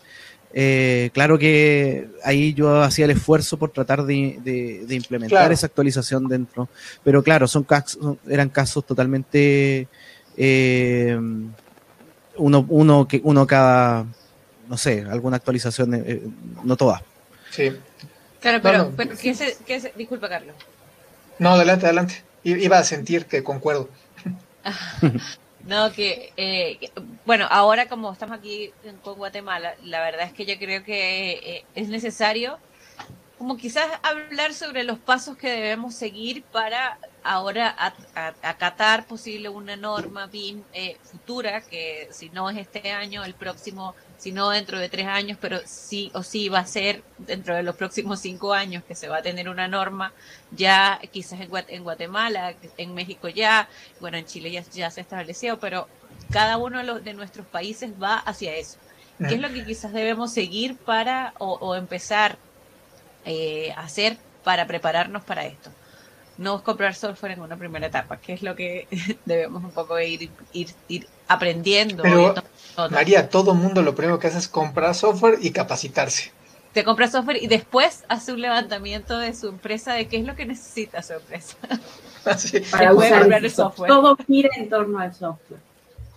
[0.54, 5.54] Eh, claro que ahí yo hacía el esfuerzo por tratar de, de, de implementar claro.
[5.54, 6.69] esa actualización dentro,
[7.04, 9.88] pero claro, son casos, eran casos totalmente
[10.38, 11.19] eh,
[12.39, 14.06] uno, uno, que, uno cada
[14.69, 16.21] no sé, alguna actualización, eh,
[16.63, 17.02] no toda.
[17.49, 17.75] Sí.
[18.39, 18.95] Claro, pero, no, no.
[18.95, 20.56] pero ¿qué se, qué se, disculpa, Carlos.
[21.39, 22.23] No, adelante, adelante.
[22.43, 23.89] Iba a sentir que concuerdo.
[25.65, 26.91] no, que, eh,
[27.25, 28.71] bueno, ahora como estamos aquí
[29.04, 32.60] con Guatemala, la verdad es que yo creo que eh, es necesario
[33.39, 37.76] como quizás hablar sobre los pasos que debemos seguir para ahora
[38.42, 43.96] acatar posible una norma BIM eh, futura, que si no es este año, el próximo,
[44.18, 47.64] si no dentro de tres años, pero sí o sí va a ser dentro de
[47.64, 50.14] los próximos cinco años que se va a tener una norma
[50.52, 55.60] ya quizás en, en Guatemala, en México ya, bueno, en Chile ya, ya se estableció,
[55.60, 55.88] pero
[56.32, 58.78] cada uno de, los, de nuestros países va hacia eso.
[59.18, 62.38] ¿Qué es lo que quizás debemos seguir para o, o empezar
[63.26, 65.70] eh, hacer para prepararnos para esto.
[66.39, 68.88] No comprar software en una primera etapa, que es lo que
[69.25, 72.02] debemos un poco ir, ir, ir aprendiendo.
[72.02, 72.34] Pero,
[72.89, 76.32] María, todo mundo lo primero que hace es comprar software y capacitarse.
[76.73, 80.36] Te compra software y después hace un levantamiento de su empresa de qué es lo
[80.36, 81.56] que necesita su empresa.
[82.38, 82.60] Sí.
[82.69, 83.88] Para usar el software.
[83.88, 85.62] Todo gira en torno al software.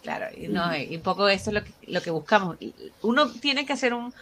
[0.03, 2.57] Claro, y, no, y un poco eso es lo que, lo que buscamos.
[3.03, 4.13] Uno tiene que hacer un,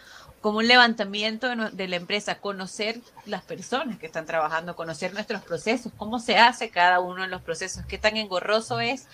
[0.41, 5.91] como un levantamiento de, la empresa, conocer las personas que están trabajando, conocer nuestros procesos,
[5.95, 9.07] cómo se hace cada uno de los procesos, qué tan engorroso es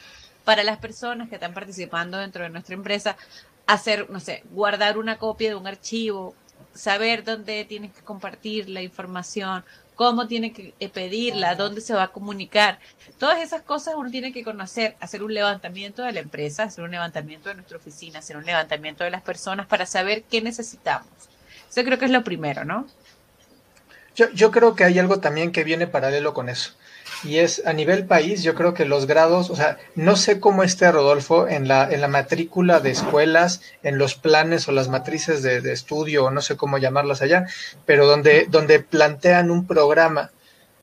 [0.46, 3.18] para las personas que están participando dentro de nuestra empresa
[3.66, 6.34] hacer, no sé, guardar una copia de un archivo,
[6.74, 9.66] saber dónde tienes que compartir la información,
[9.98, 12.80] cómo tiene que pedirla, dónde se va a comunicar.
[13.18, 16.92] Todas esas cosas uno tiene que conocer, hacer un levantamiento de la empresa, hacer un
[16.92, 21.10] levantamiento de nuestra oficina, hacer un levantamiento de las personas para saber qué necesitamos.
[21.70, 22.88] Eso creo que es lo primero, ¿no?
[24.16, 26.74] Yo, yo creo que hay algo también que viene paralelo con eso.
[27.24, 30.64] Y es a nivel país, yo creo que los grados, o sea, no sé cómo
[30.64, 35.42] esté Rodolfo en la, en la matrícula de escuelas, en los planes o las matrices
[35.42, 37.48] de, estudio, o no sé cómo llamarlas allá,
[37.86, 40.32] pero donde, donde plantean un programa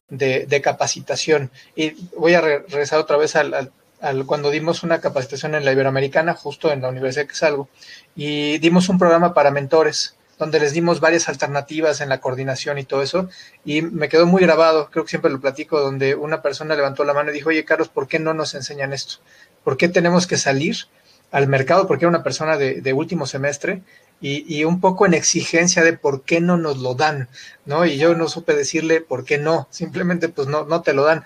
[0.09, 1.51] de, de capacitación.
[1.77, 5.73] Y voy a regresar otra vez al, al, al, cuando dimos una capacitación en la
[5.73, 7.69] Iberoamericana, justo en la Universidad que salgo,
[8.17, 12.85] y dimos un programa para mentores donde les dimos varias alternativas en la coordinación y
[12.85, 13.29] todo eso,
[13.65, 17.15] y me quedó muy grabado, creo que siempre lo platico, donde una persona levantó la
[17.15, 19.17] mano y dijo, oye Carlos, ¿por qué no nos enseñan esto?
[19.63, 20.77] ¿Por qué tenemos que salir
[21.31, 21.87] al mercado?
[21.87, 23.83] Porque era una persona de, último semestre
[24.21, 27.29] y, y, un poco en exigencia de por qué no nos lo dan,
[27.65, 27.85] ¿no?
[27.85, 31.25] Y yo no supe decirle por qué no, simplemente pues no, no te lo dan,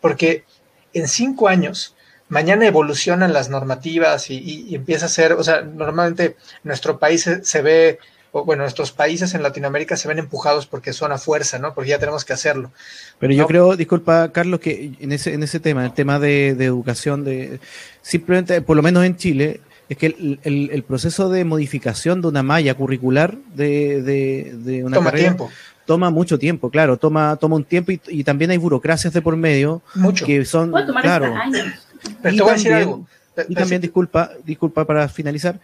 [0.00, 0.44] porque
[0.92, 1.94] en cinco años,
[2.28, 7.98] mañana evolucionan las normativas y, empieza a ser, o sea, normalmente nuestro país se, ve
[8.32, 11.74] bueno, nuestros países en Latinoamérica se ven empujados porque son a fuerza, ¿no?
[11.74, 12.70] Porque ya tenemos que hacerlo.
[13.18, 16.64] Pero yo creo, disculpa, Carlos, que en ese, en ese tema, el tema de, de,
[16.64, 17.60] educación, de
[18.02, 22.28] simplemente, por lo menos en Chile, es que el, el, el proceso de modificación de
[22.28, 25.50] una malla curricular de, de, de una toma carrera, tiempo.
[25.84, 29.36] Toma mucho tiempo, claro, toma, toma un tiempo y, y también hay burocracias de por
[29.36, 30.24] medio mucho.
[30.24, 31.34] que son, claro.
[31.34, 31.66] años.
[32.22, 33.06] Pero te voy a decir algo.
[33.48, 35.58] Y también, disculpa, disculpa para finalizar,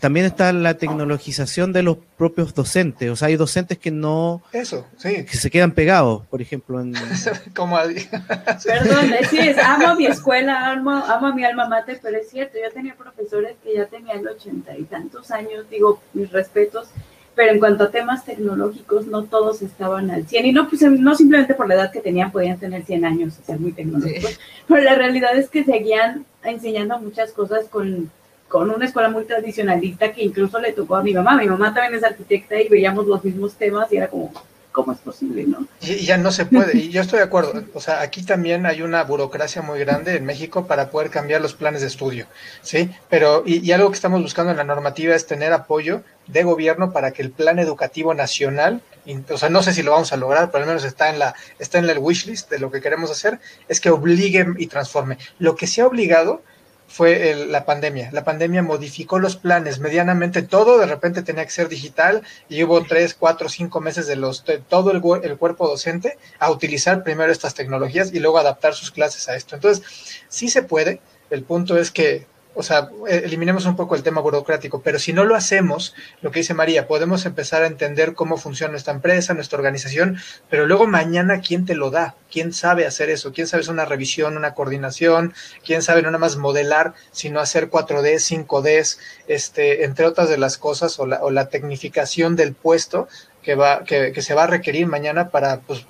[0.00, 3.10] también está la tecnologización de los propios docentes.
[3.10, 4.42] O sea, hay docentes que no.
[4.52, 5.24] Eso, sí.
[5.24, 6.80] Que se quedan pegados, por ejemplo.
[6.80, 6.94] En...
[7.54, 7.76] Como
[8.64, 12.72] Perdón, sí, es, amo mi escuela, amo, amo mi alma mater, pero es cierto, yo
[12.72, 16.88] tenía profesores que ya tenían ochenta y tantos años, digo, mis respetos,
[17.34, 20.46] pero en cuanto a temas tecnológicos, no todos estaban al 100.
[20.46, 23.44] Y no, pues, no simplemente por la edad que tenían, podían tener 100 años y
[23.44, 24.38] ser muy tecnológicos, sí.
[24.66, 28.10] pero la realidad es que seguían enseñando muchas cosas con
[28.50, 31.36] con una escuela muy tradicionalista que incluso le tocó a mi mamá.
[31.36, 34.32] Mi mamá también es arquitecta y veíamos los mismos temas y era como,
[34.72, 35.68] ¿cómo es posible, no?
[35.80, 37.62] Y ya no se puede, y yo estoy de acuerdo.
[37.74, 41.54] O sea, aquí también hay una burocracia muy grande en México para poder cambiar los
[41.54, 42.26] planes de estudio,
[42.60, 42.90] ¿sí?
[43.08, 47.12] Pero, y, algo que estamos buscando en la normativa es tener apoyo de gobierno para
[47.12, 48.82] que el plan educativo nacional,
[49.30, 51.36] o sea, no sé si lo vamos a lograr, pero al menos está en la,
[51.60, 55.18] está en el wish list de lo que queremos hacer, es que obligue y transforme.
[55.38, 56.42] Lo que se ha obligado
[56.90, 58.10] fue el, la pandemia.
[58.12, 62.82] La pandemia modificó los planes medianamente todo, de repente tenía que ser digital y hubo
[62.82, 67.30] tres, cuatro, cinco meses de los de todo el, el, cuerpo docente a utilizar primero
[67.30, 69.54] estas tecnologías y luego adaptar sus clases a esto.
[69.54, 69.84] Entonces,
[70.28, 71.00] sí se puede.
[71.30, 72.26] El punto es que
[72.60, 76.40] o sea, eliminemos un poco el tema burocrático, pero si no lo hacemos, lo que
[76.40, 80.18] dice María, podemos empezar a entender cómo funciona nuestra empresa, nuestra organización,
[80.50, 82.16] pero luego mañana, ¿quién te lo da?
[82.30, 83.32] ¿Quién sabe hacer eso?
[83.32, 85.32] ¿Quién sabe hacer una revisión, una coordinación?
[85.64, 90.58] ¿Quién sabe no nada más modelar, sino hacer 4D, 5D, este, entre otras de las
[90.58, 93.08] cosas, o la, o la tecnificación del puesto
[93.42, 95.86] que, va, que, que se va a requerir mañana para pues,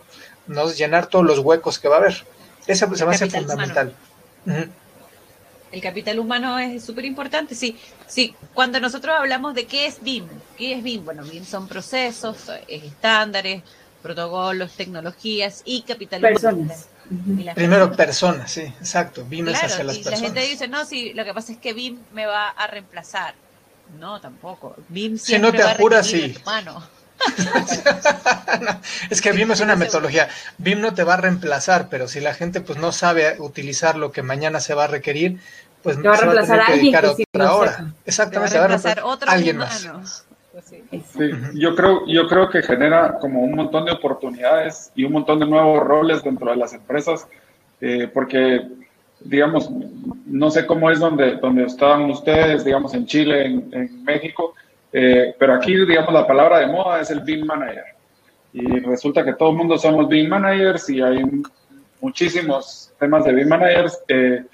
[0.46, 2.24] nos llenar todos los huecos que va a haber?
[2.68, 3.92] Eso se va a ser fundamental.
[4.46, 4.70] Uh -huh.
[5.72, 7.54] El capital humano es súper importante.
[7.54, 11.68] Sí, sí, cuando nosotros hablamos de qué es BIM, qué es BIM, bueno, BIM son
[11.68, 13.62] procesos, estándares,
[14.02, 16.88] protocolos, tecnologías y capital personas.
[17.08, 17.50] humano.
[17.50, 17.96] Y Primero gente...
[17.96, 19.24] personas, sí, exacto.
[19.24, 20.20] BIM claro, es hacia las y personas.
[20.20, 23.34] La gente dice, no, sí, lo que pasa es que BIM me va a reemplazar.
[23.98, 24.76] No, tampoco.
[24.88, 26.36] BIM si no te apuras, sí.
[26.42, 26.82] Humano.
[28.60, 28.80] No,
[29.10, 30.28] es que BIM es una metodología.
[30.58, 34.12] BIM no te va a reemplazar, pero si la gente pues no sabe utilizar lo
[34.12, 35.38] que mañana se va a requerir,
[35.82, 37.92] pues te va a reemplazar va a alguien que que otra hora.
[38.04, 39.98] Exactamente, te va a reemplazar otro alguien humano.
[39.98, 40.26] más.
[40.52, 40.64] Pues.
[41.16, 45.38] Sí, yo creo, yo creo que genera como un montón de oportunidades y un montón
[45.38, 47.26] de nuevos roles dentro de las empresas,
[47.80, 48.66] eh, porque
[49.20, 49.70] digamos,
[50.26, 54.54] no sé cómo es donde, donde están ustedes, digamos, en Chile, en, en México,
[54.92, 57.84] eh, pero aquí, digamos, la palabra de moda es el BIM Manager.
[58.52, 61.22] Y resulta que todo el mundo somos BIM Managers y hay
[62.00, 64.02] muchísimos temas de BIM Managers.
[64.08, 64.44] Eh,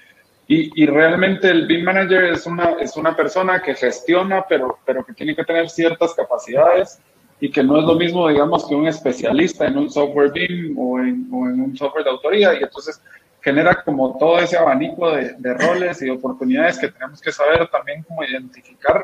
[0.47, 5.03] y, y, realmente el BIM Manager es una, es una persona que gestiona, pero, pero
[5.03, 6.99] que tiene que tener ciertas capacidades
[7.39, 10.99] y que no es lo mismo, digamos, que un especialista en un software BIM o
[10.99, 12.53] en, o en un software de autoría.
[12.53, 13.01] Y entonces
[13.41, 18.03] genera como todo ese abanico de, de roles y oportunidades que tenemos que saber también
[18.03, 19.03] cómo identificar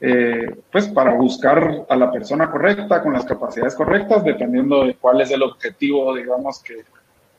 [0.00, 5.20] eh, pues para buscar a la persona correcta, con las capacidades correctas, dependiendo de cuál
[5.20, 6.84] es el objetivo, digamos, que,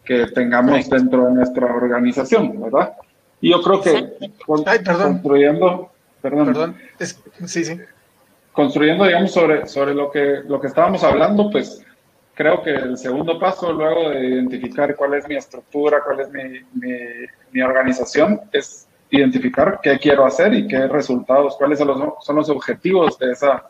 [0.03, 0.91] que tengamos sí.
[0.91, 2.97] dentro de nuestra organización, ¿verdad?
[3.39, 5.13] Y yo creo que con, Ay, perdón.
[5.13, 5.91] construyendo,
[6.21, 6.77] perdón, perdón.
[6.99, 7.79] Es, sí, sí.
[8.51, 11.81] construyendo, digamos, sobre, sobre lo, que, lo que estábamos hablando, pues
[12.33, 16.43] creo que el segundo paso, luego de identificar cuál es mi estructura, cuál es mi,
[16.73, 16.97] mi,
[17.53, 22.49] mi organización, es identificar qué quiero hacer y qué resultados, cuáles son los, son los
[22.49, 23.63] objetivos de esa,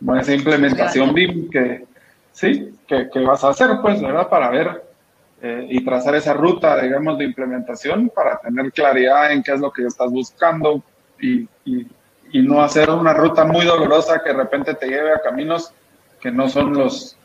[0.00, 1.86] de esa implementación BIM que
[2.36, 2.78] ¿sí?
[2.86, 4.28] ¿Qué, vas a hacer, pues, verdad?
[4.28, 4.84] Para ver
[5.40, 9.72] eh, y trazar esa ruta, digamos, de implementación para tener claridad en qué es lo
[9.72, 10.82] que estás buscando
[11.18, 11.86] y, y,
[12.32, 15.72] y no hacer una ruta muy dolorosa que de repente te lleve a caminos
[16.20, 17.16] que no son los,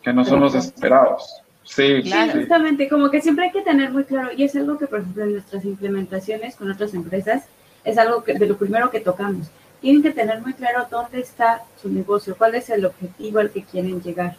[0.00, 1.42] que no son los esperados.
[1.64, 2.32] Sí, claro.
[2.40, 5.24] justamente, como que siempre hay que tener muy claro, y es algo que, por ejemplo,
[5.24, 7.44] en nuestras implementaciones con otras empresas,
[7.84, 9.48] es algo que, de lo primero que tocamos.
[9.80, 13.62] Tienen que tener muy claro dónde está su negocio, cuál es el objetivo al que
[13.62, 14.36] quieren llegar.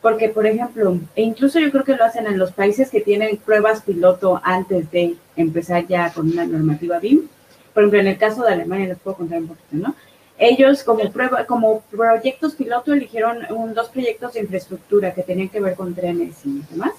[0.00, 3.36] Porque, por ejemplo, e incluso yo creo que lo hacen en los países que tienen
[3.38, 7.22] pruebas piloto antes de empezar ya con una normativa BIM.
[7.74, 9.94] Por ejemplo, en el caso de Alemania, les puedo contar un poquito, ¿no?
[10.38, 15.60] Ellos como prueba, como proyectos piloto eligieron un, dos proyectos de infraestructura que tenían que
[15.60, 16.92] ver con trenes y demás.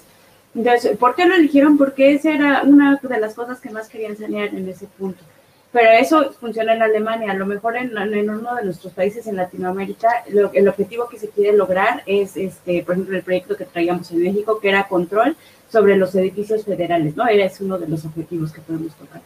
[0.54, 1.78] Entonces, ¿por qué lo eligieron?
[1.78, 5.22] Porque esa era una de las cosas que más querían sanear en ese punto.
[5.70, 7.30] Pero eso funciona en Alemania.
[7.30, 11.28] A lo mejor en, en uno de nuestros países en Latinoamérica, el objetivo que se
[11.28, 15.36] quiere lograr es, este, por ejemplo, el proyecto que traíamos en México, que era control
[15.70, 17.28] sobre los edificios federales, ¿no?
[17.28, 19.20] Era es uno de los objetivos que podemos tocar.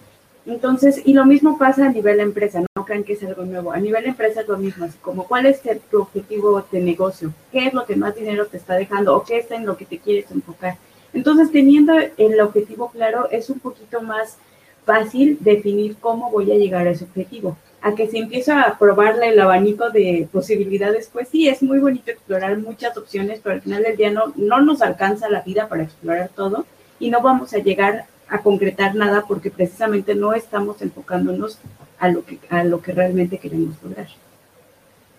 [0.44, 3.72] Entonces, y lo mismo pasa a nivel empresa, no crean que es algo nuevo.
[3.72, 7.74] A nivel empresa es lo mismo, como cuál es tu objetivo de negocio, qué es
[7.74, 10.30] lo que más dinero te está dejando o qué está en lo que te quieres
[10.30, 10.76] enfocar.
[11.14, 14.38] Entonces, teniendo el objetivo claro, es un poquito más
[14.84, 17.56] fácil definir cómo voy a llegar a ese objetivo.
[17.80, 22.10] A que si empiezo a probarle el abanico de posibilidades, pues sí, es muy bonito
[22.10, 25.82] explorar muchas opciones, pero al final del día no, no nos alcanza la vida para
[25.84, 26.64] explorar todo
[26.98, 31.58] y no vamos a llegar a concretar nada porque precisamente no estamos enfocándonos
[31.98, 34.08] a lo que, a lo que realmente queremos lograr.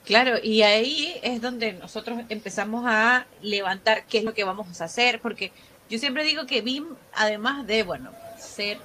[0.03, 4.86] Claro, y ahí es donde nosotros empezamos a levantar qué es lo que vamos a
[4.86, 5.51] hacer, porque
[5.89, 8.09] yo siempre digo que BIM, además de, bueno,
[8.39, 8.80] ser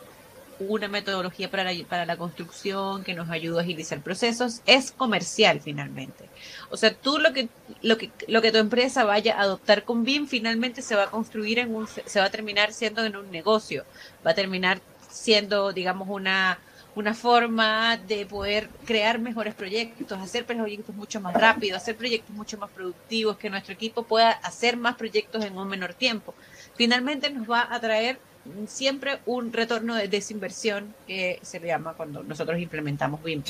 [0.61, 5.61] una metodología para la, para la construcción que nos ayuda a agilizar procesos, es comercial
[5.61, 6.28] finalmente.
[6.70, 7.48] O sea, tú lo que,
[7.82, 11.11] lo que, lo que tu empresa vaya a adoptar con BIM finalmente se va a
[11.11, 13.84] construir en un, se va a terminar siendo en un negocio,
[14.26, 14.80] va a terminar
[15.11, 16.59] siendo, digamos, una,
[16.94, 22.59] una forma de poder crear mejores proyectos, hacer proyectos mucho más rápidos, hacer proyectos mucho
[22.59, 26.34] más productivos, que nuestro equipo pueda hacer más proyectos en un menor tiempo.
[26.74, 28.18] Finalmente nos va a traer
[28.66, 33.42] siempre un retorno de desinversión que se le llama cuando nosotros implementamos BIM.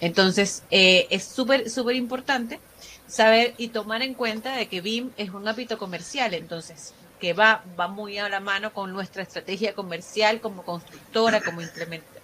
[0.00, 2.60] Entonces, eh, es súper, súper importante
[3.06, 7.64] saber y tomar en cuenta de que BIM es un ámbito comercial, entonces, que va,
[7.78, 11.60] va muy a la mano con nuestra estrategia comercial como constructora, como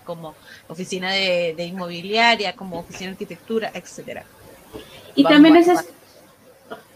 [0.05, 0.35] como
[0.67, 4.25] oficina de, inmobiliaria, como oficina de arquitectura, etcétera.
[5.15, 5.69] Y también es,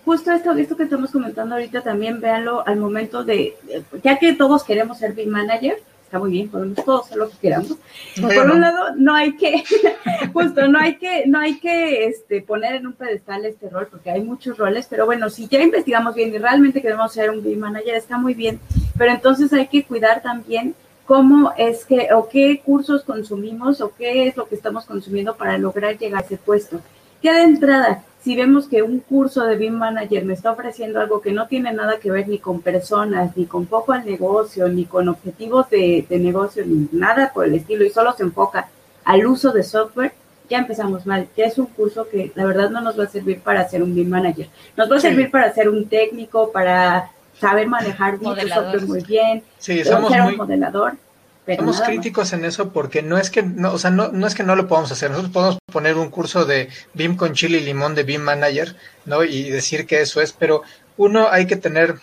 [0.05, 3.57] justo esto, esto que estamos comentando ahorita también véanlo al momento de,
[4.03, 7.37] ya que todos queremos ser BIM manager, está muy bien, podemos todos hacer lo que
[7.39, 7.77] queramos.
[8.21, 9.65] Por un lado, no hay que,
[10.33, 14.11] justo, no hay que, no hay que este, poner en un pedestal este rol, porque
[14.11, 17.59] hay muchos roles, pero bueno, si ya investigamos bien y realmente queremos ser un BIM
[17.59, 18.61] manager, está muy bien,
[18.97, 20.75] pero entonces hay que cuidar también
[21.05, 25.59] cómo es que, o qué cursos consumimos, o qué es lo que estamos consumiendo para
[25.59, 26.81] lograr llegar a ese puesto.
[27.25, 31.23] Ya de entrada, si vemos que un curso de BIM Manager me está ofreciendo algo
[31.23, 34.85] que no tiene nada que ver ni con personas, ni con poco al negocio, ni
[34.85, 38.69] con objetivos de, negocio, ni nada por el estilo, y solo se enfoca
[39.07, 40.13] al uso de software,
[40.51, 41.27] ya empezamos mal.
[41.35, 43.95] Ya es un curso que la verdad no nos va a servir para ser un
[43.95, 44.49] BIM Manager.
[44.77, 47.11] Nos va a servir para ser un técnico, para
[47.41, 50.99] saber manejar bien software muy bien, sí, somos ser un modelador.
[51.47, 54.43] Somos críticos en eso porque no es que no, o sea, no, no es que
[54.43, 55.11] no lo podamos hacer.
[55.11, 59.25] Nosotros podemos poner un curso de BIM con chile y limón de BIM Manager, ¿no?
[59.25, 60.63] Y decir que eso es, pero
[60.97, 61.97] uno hay que tener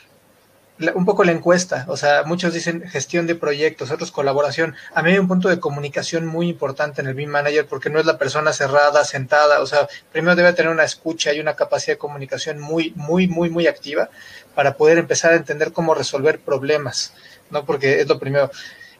[0.95, 4.75] un poco la encuesta, o sea, muchos dicen gestión de proyectos, otros colaboración.
[4.93, 7.99] A mí hay un punto de comunicación muy importante en el BIM Manager porque no
[7.99, 11.95] es la persona cerrada, sentada, o sea, primero debe tener una escucha y una capacidad
[11.95, 14.09] de comunicación muy, muy, muy, muy activa
[14.55, 17.13] para poder empezar a entender cómo resolver problemas,
[17.49, 17.65] ¿no?
[17.65, 18.49] Porque es lo primero.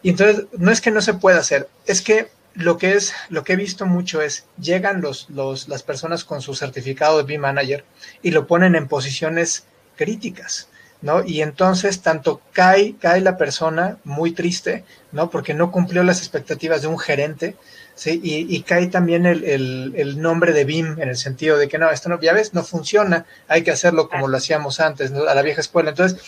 [0.04, 3.44] Y entonces, no es que no se pueda hacer, es que lo que es, lo
[3.44, 7.86] que he visto mucho es, llegan los, los, las personas con su certificado de B-Manager
[8.22, 10.68] y lo ponen en posiciones críticas,
[11.02, 11.24] ¿no?
[11.24, 15.30] Y entonces tanto cae, cae la persona muy triste, ¿no?
[15.30, 17.56] Porque no cumplió las expectativas de un gerente,
[17.96, 18.20] ¿sí?
[18.22, 21.78] Y, y cae también el, el, el, nombre de BIM en el sentido de que
[21.78, 25.24] no, esto no, ya ves, no funciona, hay que hacerlo como lo hacíamos antes, ¿no?
[25.24, 25.92] a la vieja escuela.
[25.92, 26.20] Entonces,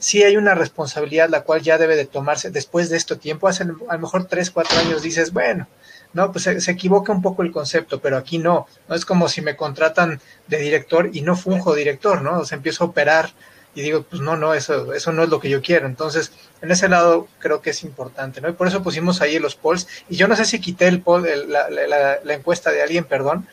[0.00, 3.62] sí hay una responsabilidad la cual ya debe de tomarse después de este tiempo, hace
[3.62, 5.68] a lo mejor tres, cuatro años dices, bueno,
[6.12, 9.42] no, pues se, equivoca un poco el concepto, pero aquí no, no es como si
[9.42, 12.40] me contratan de director y no funjo director, ¿no?
[12.40, 13.30] O sea, empiezo a operar
[13.74, 15.86] y digo, pues no, no, eso, eso no es lo que yo quiero.
[15.86, 16.32] Entonces,
[16.62, 18.48] en ese lado creo que es importante, ¿no?
[18.48, 21.28] Y por eso pusimos ahí los polls, y yo no sé si quité el poll,
[21.48, 23.46] la, la, la encuesta de alguien, perdón,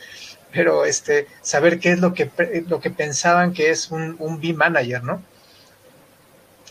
[0.52, 2.32] pero este, saber qué es lo que,
[2.68, 5.22] lo que pensaban que es un, un B-Manager, ¿no?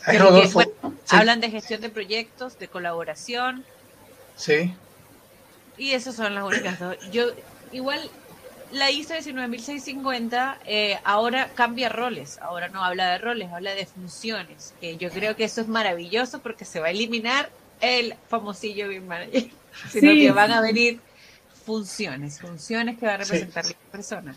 [0.06, 0.62] Rodolfo.
[1.10, 3.64] Hablan de gestión de proyectos, de colaboración.
[4.36, 4.74] Sí.
[5.78, 6.96] Y esas son las únicas dos.
[7.10, 7.26] Yo,
[7.72, 8.00] igual,
[8.72, 14.74] la ISO 19650 eh, ahora cambia roles, ahora no habla de roles, habla de funciones.
[14.80, 17.50] Que yo creo que eso es maravilloso porque se va a eliminar
[17.80, 19.50] el famosillo BIM Manager,
[19.90, 21.00] sino que van a venir
[21.64, 24.34] funciones, funciones que va a representar la persona.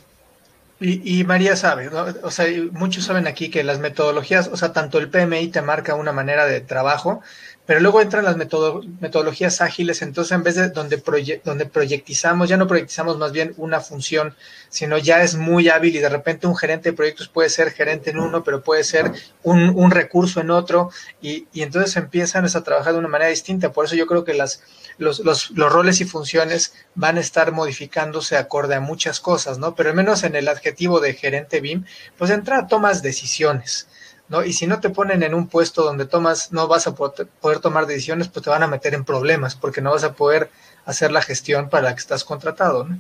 [0.82, 5.10] Y, María sabe, o sea, muchos saben aquí que las metodologías, o sea, tanto el
[5.10, 7.22] PMI te marca una manera de trabajo,
[7.70, 11.04] pero luego entran las metodologías ágiles, entonces en vez de donde,
[11.46, 14.36] donde proyectizamos, ya no proyectizamos más bien una función,
[14.70, 18.10] sino ya es muy hábil y de repente un gerente de proyectos puede ser gerente
[18.10, 19.12] en uno, pero puede ser
[19.44, 20.90] un, recurso en otro,
[21.22, 23.72] y, y, entonces empiezan a trabajar de una manera distinta.
[23.72, 24.64] Por eso yo creo que las,
[24.98, 29.76] los, los, los roles y funciones van a estar modificándose acorde a muchas cosas, ¿no?
[29.76, 31.86] Pero al menos en el adjetivo de gerente BIM,
[32.18, 33.88] pues entra tomas decisiones
[34.30, 34.44] ¿no?
[34.44, 37.86] Y si no te ponen en un puesto donde tomas, no vas a poder tomar
[37.86, 40.50] decisiones, pues te van a meter en problemas, porque no vas a poder
[40.86, 43.00] hacer la gestión para la que estás contratado, ¿no?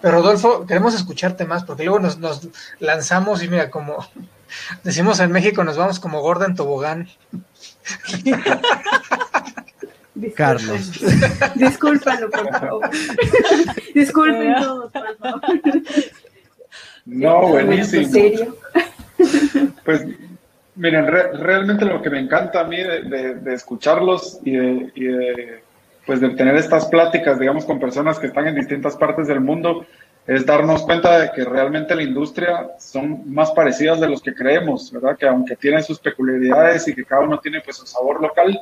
[0.00, 2.48] Pero Rodolfo, queremos escucharte más, porque luego nos, nos
[2.78, 4.06] lanzamos y mira, como
[4.84, 7.08] decimos en México, nos vamos como gorda en tobogán.
[10.34, 10.92] Carlos.
[11.54, 12.90] Discúlpalo, por favor.
[13.94, 15.42] Disculpen todos, por favor.
[17.04, 18.08] No, buenísimo.
[18.08, 18.56] serio?
[19.84, 20.02] Pues
[20.76, 25.62] Miren, realmente lo que me encanta a mí de, escucharlos y, de,
[26.04, 29.86] pues de tener estas pláticas, digamos, con personas que están en distintas partes del mundo,
[30.26, 34.92] es darnos cuenta de que realmente la industria son más parecidas de los que creemos,
[34.92, 35.16] ¿verdad?
[35.16, 38.60] Que aunque tienen sus peculiaridades y que cada uno tiene pues su sabor local,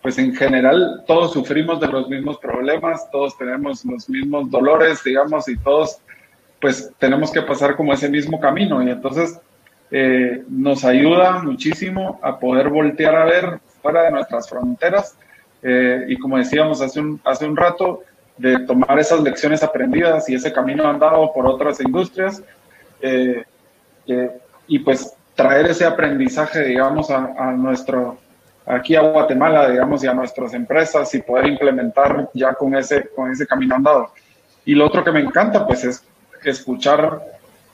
[0.00, 5.46] pues en general todos sufrimos de los mismos problemas, todos tenemos los mismos dolores, digamos,
[5.48, 5.98] y todos
[6.58, 8.82] pues tenemos que pasar como ese mismo camino.
[8.82, 9.38] Y entonces
[9.90, 15.16] eh, nos ayuda muchísimo a poder voltear a ver fuera de nuestras fronteras
[15.62, 18.02] eh, y como decíamos hace un, hace un rato,
[18.36, 22.42] de tomar esas lecciones aprendidas y ese camino andado por otras industrias
[23.02, 23.44] eh,
[24.66, 28.18] y pues traer ese aprendizaje, digamos, a, a, nuestro,
[28.66, 33.30] aquí a Guatemala, digamos, y a nuestras empresas y poder implementar ya con ese, con
[33.30, 34.12] ese camino andado.
[34.64, 36.04] Y lo otro que me encanta, pues, es
[36.44, 37.20] escuchar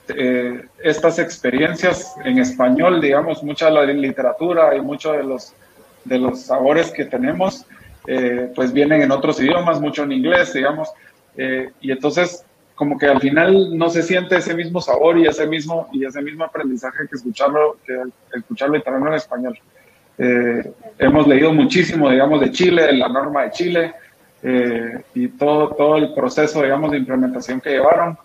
[0.09, 5.53] eh, estas experiencias en español, digamos, mucha de la literatura y muchos de los,
[6.05, 7.65] de los sabores que tenemos,
[8.07, 10.89] eh, pues vienen en otros idiomas, mucho en inglés, digamos,
[11.35, 12.43] eh, y entonces
[12.75, 16.21] como que al final no se siente ese mismo sabor y ese mismo, y ese
[16.21, 17.97] mismo aprendizaje que escucharlo, que
[18.37, 19.59] escucharlo y en español.
[20.99, 23.93] hemos leído muchísimo, digamos, de Chile, de la norma de Chile,
[25.15, 28.15] y todo, todo el proceso, digamos, de implementación que llevaron.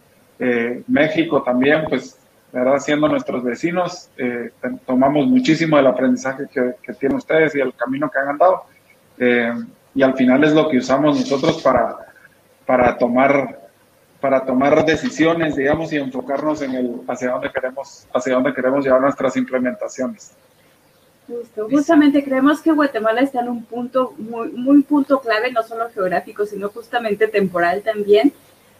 [0.45, 2.19] Eh, México también, pues.
[2.81, 4.51] Siendo nuestros vecinos, eh,
[4.85, 8.65] tomamos muchísimo del aprendizaje que, tienen ustedes y el camino que han andado.
[9.17, 9.55] Eh,
[9.95, 11.97] y al final es lo que usamos nosotros para,
[12.67, 13.59] para, tomar,
[14.21, 19.01] para tomar decisiones, digamos, y enfocarnos en el hacia dónde queremos, hacia dónde queremos llevar
[19.01, 20.33] nuestras implementaciones.
[21.27, 21.69] Justo.
[21.71, 26.45] Justamente creemos que Guatemala está en un punto muy, muy punto clave, no solo geográfico,
[26.45, 28.35] sino justamente temporal también,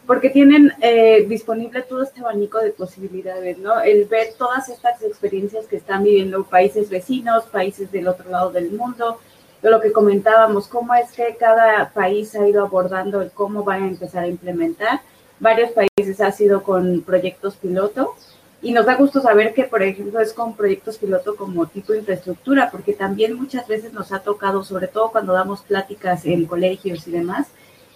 [0.05, 3.79] porque tienen eh, disponible todo este abanico de posibilidades, ¿no?
[3.81, 8.71] El ver todas estas experiencias que están viviendo países vecinos, países del otro lado del
[8.71, 9.19] mundo,
[9.61, 13.83] de lo que comentábamos, cómo es que cada país ha ido abordando el cómo van
[13.83, 15.01] a empezar a implementar.
[15.39, 18.15] Varios países ha sido con proyectos piloto
[18.61, 22.69] y nos da gusto saber que, por ejemplo, es con proyectos piloto como tipo infraestructura,
[22.71, 27.11] porque también muchas veces nos ha tocado, sobre todo cuando damos pláticas en colegios y
[27.11, 27.47] demás,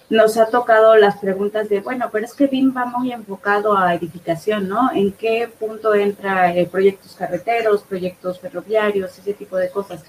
[0.09, 3.93] nos ha tocado las preguntas de, bueno, pero es que BIM va muy enfocado a
[3.93, 4.91] edificación, ¿no?
[4.93, 10.03] ¿En qué punto entra eh, proyectos carreteros, proyectos ferroviarios, ese tipo de cosas?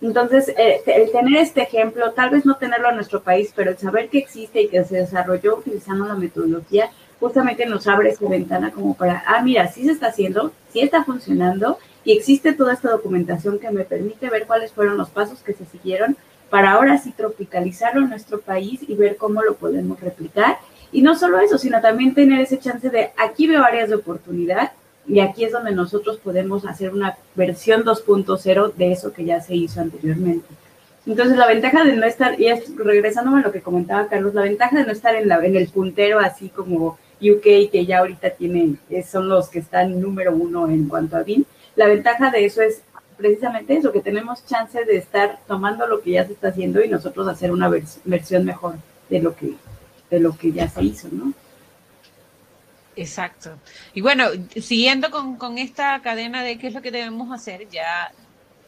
[0.00, 3.78] Entonces, eh, el tener este ejemplo, tal vez no tenerlo en nuestro país, pero el
[3.78, 6.90] saber que existe y que se desarrolló utilizando la metodología,
[7.20, 11.04] justamente nos abre esa ventana como para, ah, mira, sí se está haciendo, sí está
[11.04, 15.52] funcionando y existe toda esta documentación que me permite ver cuáles fueron los pasos que
[15.52, 16.16] se siguieron
[16.52, 20.58] para ahora sí tropicalizarlo en nuestro país y ver cómo lo podemos replicar.
[20.92, 24.72] Y no solo eso, sino también tener ese chance de aquí veo áreas de oportunidad
[25.08, 29.54] y aquí es donde nosotros podemos hacer una versión 2.0 de eso que ya se
[29.54, 30.44] hizo anteriormente.
[31.06, 34.76] Entonces, la ventaja de no estar, y regresándome a lo que comentaba Carlos, la ventaja
[34.76, 38.78] de no estar en, la, en el puntero así como UK, que ya ahorita tienen,
[39.10, 41.44] son los que están número uno en cuanto a BIM,
[41.76, 42.82] la ventaja de eso es
[43.16, 46.88] precisamente eso, que tenemos chance de estar tomando lo que ya se está haciendo y
[46.88, 47.70] nosotros hacer una
[48.04, 48.76] versión mejor
[49.08, 49.54] de lo que,
[50.10, 51.32] de lo que ya se hizo, ¿no?
[52.94, 53.58] Exacto.
[53.94, 54.26] Y bueno,
[54.60, 58.12] siguiendo con, con esta cadena de qué es lo que debemos hacer, ya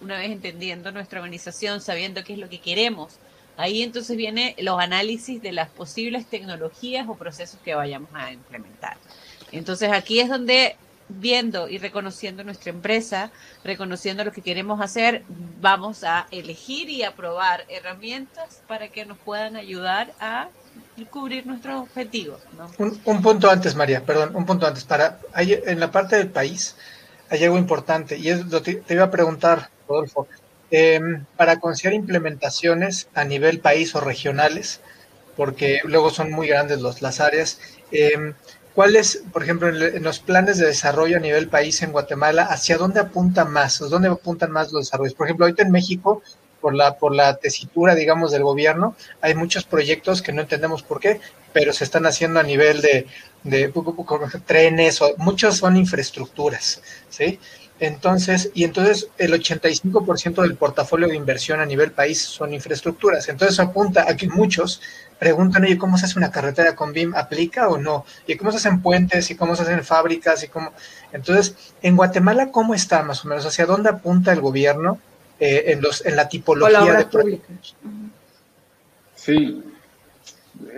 [0.01, 3.19] una vez entendiendo nuestra organización, sabiendo qué es lo que queremos,
[3.57, 8.97] ahí entonces viene los análisis de las posibles tecnologías o procesos que vayamos a implementar.
[9.53, 10.77] Entonces aquí es donde
[11.09, 13.31] viendo y reconociendo nuestra empresa,
[13.63, 15.23] reconociendo lo que queremos hacer,
[15.61, 20.49] vamos a elegir y aprobar herramientas para que nos puedan ayudar a
[21.11, 22.41] cubrir nuestros objetivos.
[22.79, 24.85] Un, punto antes, María, perdón, un punto antes.
[24.85, 26.77] Para en la parte del país
[27.29, 30.29] hay algo importante y es lo te, te iba a preguntar, Rodolfo,
[30.71, 34.81] em, para considerar implementaciones a nivel país o regionales,
[35.37, 37.61] porque luego son muy grandes los, las áreas.
[37.91, 38.35] Eh,
[38.75, 43.01] ¿Cuáles, por ejemplo, en, los planes de desarrollo a nivel país en Guatemala, hacia dónde
[43.01, 43.81] apuntan más?
[43.81, 45.15] ¿O dónde apuntan más los desarrollos?
[45.15, 46.23] Por ejemplo, ahorita en México,
[46.61, 50.99] por la, por la tesitura, digamos, del gobierno, hay muchos proyectos que no entendemos por
[50.99, 51.21] qué,
[51.53, 53.07] pero se están haciendo a nivel de,
[53.45, 57.39] de, de trenes, o muchos son infraestructuras, ¿sí?
[57.81, 63.29] Entonces, y entonces el 85% del portafolio de inversión a nivel país son infraestructuras.
[63.29, 64.81] Entonces apunta a que muchos
[65.19, 67.15] preguntan, oye, ¿cómo se hace una carretera con BIM?
[67.15, 68.05] ¿Aplica o no?
[68.27, 69.31] ¿Y cómo se hacen puentes?
[69.31, 70.43] ¿Y cómo se hacen fábricas?
[70.45, 70.73] y cómo
[71.13, 73.47] Entonces, en Guatemala, ¿cómo está más o menos?
[73.47, 74.99] ¿Hacia dónde apunta el gobierno
[75.41, 77.77] eh, en, los, en la tipología de proyectos?
[79.15, 79.63] Sí,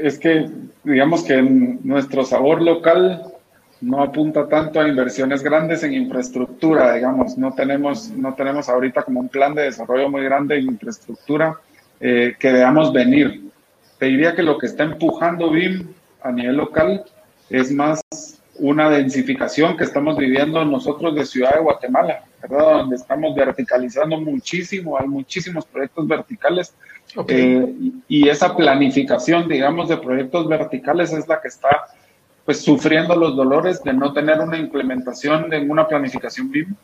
[0.01, 0.49] es que
[0.85, 3.33] digamos que en nuestro sabor local
[3.81, 9.21] no apunta tanto a inversiones grandes en infraestructura, digamos, no tenemos, no tenemos ahorita como
[9.21, 11.57] un plan de desarrollo muy grande en infraestructura
[12.01, 13.46] eh, que veamos venir.
[13.99, 15.89] Te diría que lo que está empujando BIM
[16.23, 17.05] a nivel local
[17.51, 18.03] es más
[18.59, 22.79] una densificación que estamos viviendo nosotros de Ciudad de Guatemala, ¿verdad?
[22.79, 26.75] Donde estamos verticalizando muchísimo, hay muchísimos proyectos verticales
[27.29, 27.75] eh,
[28.09, 31.87] y esa planificación, digamos, de proyectos verticales es la que está
[32.45, 36.75] pues sufriendo los dolores de no tener una implementación de una planificación BIM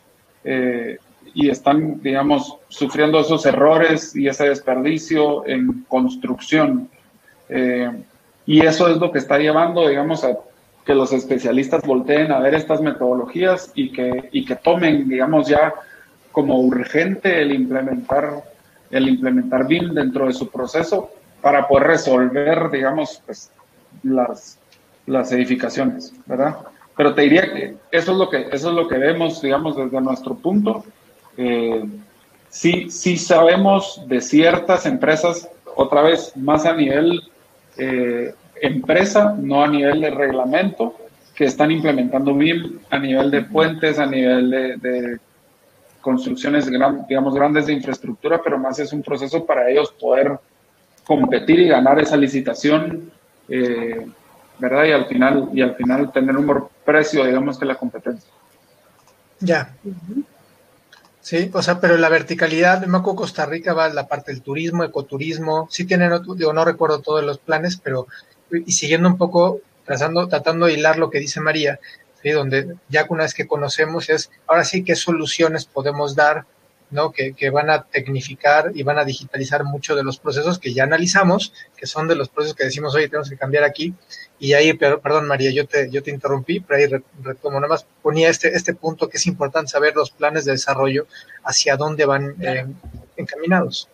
[0.43, 0.97] eh,
[1.33, 6.89] y están, digamos, sufriendo esos errores y ese desperdicio en construcción.
[7.49, 7.91] Eh,
[8.45, 10.37] y eso es lo que está llevando, digamos, a
[10.85, 15.73] que los especialistas volteen a ver estas metodologías y que, y que tomen, digamos, ya
[16.31, 18.43] como urgente el implementar,
[18.91, 23.49] el implementar BIM dentro de su proceso para poder resolver, digamos, pues,
[24.03, 24.57] las,
[25.05, 26.57] las edificaciones, ¿verdad?
[26.95, 30.01] Pero te diría que eso es lo que, eso es lo que vemos, digamos, desde
[30.01, 30.83] nuestro punto.
[31.37, 31.83] Eh,
[32.49, 37.23] sí, sí sabemos de ciertas empresas, otra vez, más a nivel
[37.77, 40.95] eh, empresa, no a nivel de reglamento,
[41.35, 45.19] que están implementando BIM a nivel de puentes, a nivel de,
[46.01, 50.37] construcciones, digamos, grandes de infraestructura, pero más es un proceso para ellos poder
[51.05, 53.09] competir y ganar esa licitación
[53.47, 54.05] eh,
[54.59, 54.85] ¿verdad?
[54.85, 58.31] Y al final, y al final tener un mejor precio, digamos, que la competencia.
[59.39, 59.73] Ya.
[61.23, 64.83] Sí, o sea, pero la verticalidad, de Maco Costa Rica va la parte del turismo,
[64.83, 68.07] ecoturismo, sí tienen, digo, no recuerdo todos los planes, pero
[68.51, 71.79] y siguiendo un poco, trazando, tratando de hilar lo que dice María,
[72.21, 72.31] ¿sí?
[72.31, 76.43] donde ya una vez que conocemos es, ahora sí, qué soluciones podemos dar
[76.93, 77.11] ¿no?
[77.11, 80.83] Que, que, van a tecnificar y van a digitalizar mucho de los procesos que ya
[80.83, 83.93] analizamos, que son de los procesos que decimos, oye, tenemos que cambiar aquí.
[84.39, 88.29] Y ahí, perdón María, yo te, yo te interrumpí, pero ahí retomo, nada más ponía
[88.29, 91.07] este, este punto que es importante saber los planes de desarrollo,
[91.43, 92.65] hacia dónde van eh,
[93.17, 93.89] encaminados.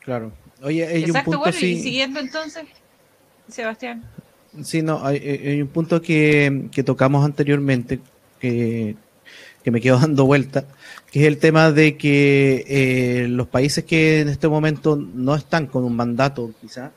[0.00, 0.32] Claro.
[0.62, 2.64] Oye, hay Exacto, un punto bueno, sí, y siguiendo entonces,
[3.48, 4.04] Sebastián.
[4.62, 8.00] Sí, no, hay, hay un punto que, que tocamos anteriormente,
[8.38, 8.96] que,
[9.62, 10.64] que me quedo dando vuelta,
[11.10, 15.66] que es el tema de que eh, los países que en este momento no están
[15.66, 16.92] con un mandato, quizá,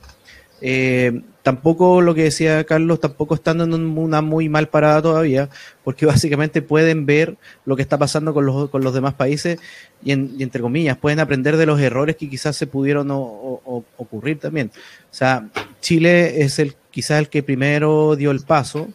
[0.61, 5.49] eh, tampoco lo que decía Carlos, tampoco están en una muy mal parada todavía,
[5.83, 9.59] porque básicamente pueden ver lo que está pasando con los, con los demás países
[10.03, 14.71] y, entre comillas, pueden aprender de los errores que quizás se pudieron ocurrir también.
[15.11, 15.49] O sea,
[15.81, 18.87] Chile es el quizás el que primero dio el paso,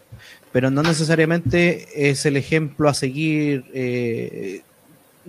[0.52, 4.62] pero no necesariamente es el ejemplo a seguir eh,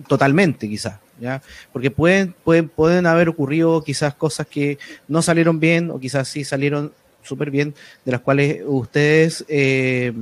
[0.08, 1.42] totalmente, quizás, ¿ya?
[1.72, 6.44] Porque pueden, pueden, pueden haber ocurrido quizás cosas que no salieron bien o quizás sí
[6.44, 6.92] salieron
[7.22, 10.12] súper bien, de las cuales ustedes, eh,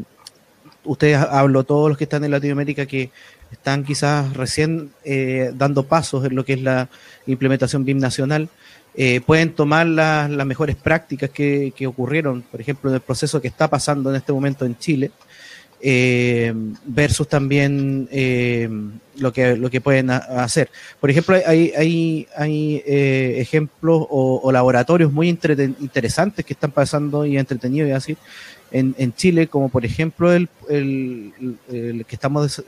[0.84, 3.11] ustedes hablo todos los que están en Latinoamérica que
[3.51, 6.88] están quizás recién eh, dando pasos en lo que es la
[7.26, 8.48] implementación BIM nacional,
[8.95, 13.68] eh, pueden tomar las, mejores prácticas que, ocurrieron, por ejemplo, en el proceso que está
[13.68, 15.11] pasando en este momento en Chile,
[15.82, 16.53] eh,
[16.84, 18.68] versus también eh,
[19.16, 20.68] lo, que, lo que pueden hacer.
[21.01, 27.38] Por ejemplo, hay, hay, hay eh, ejemplos o, laboratorios muy interesantes que están pasando y
[27.38, 28.16] entretenidos y así,
[28.72, 31.32] en, en Chile, como por ejemplo el, el,
[31.72, 32.62] el que estamos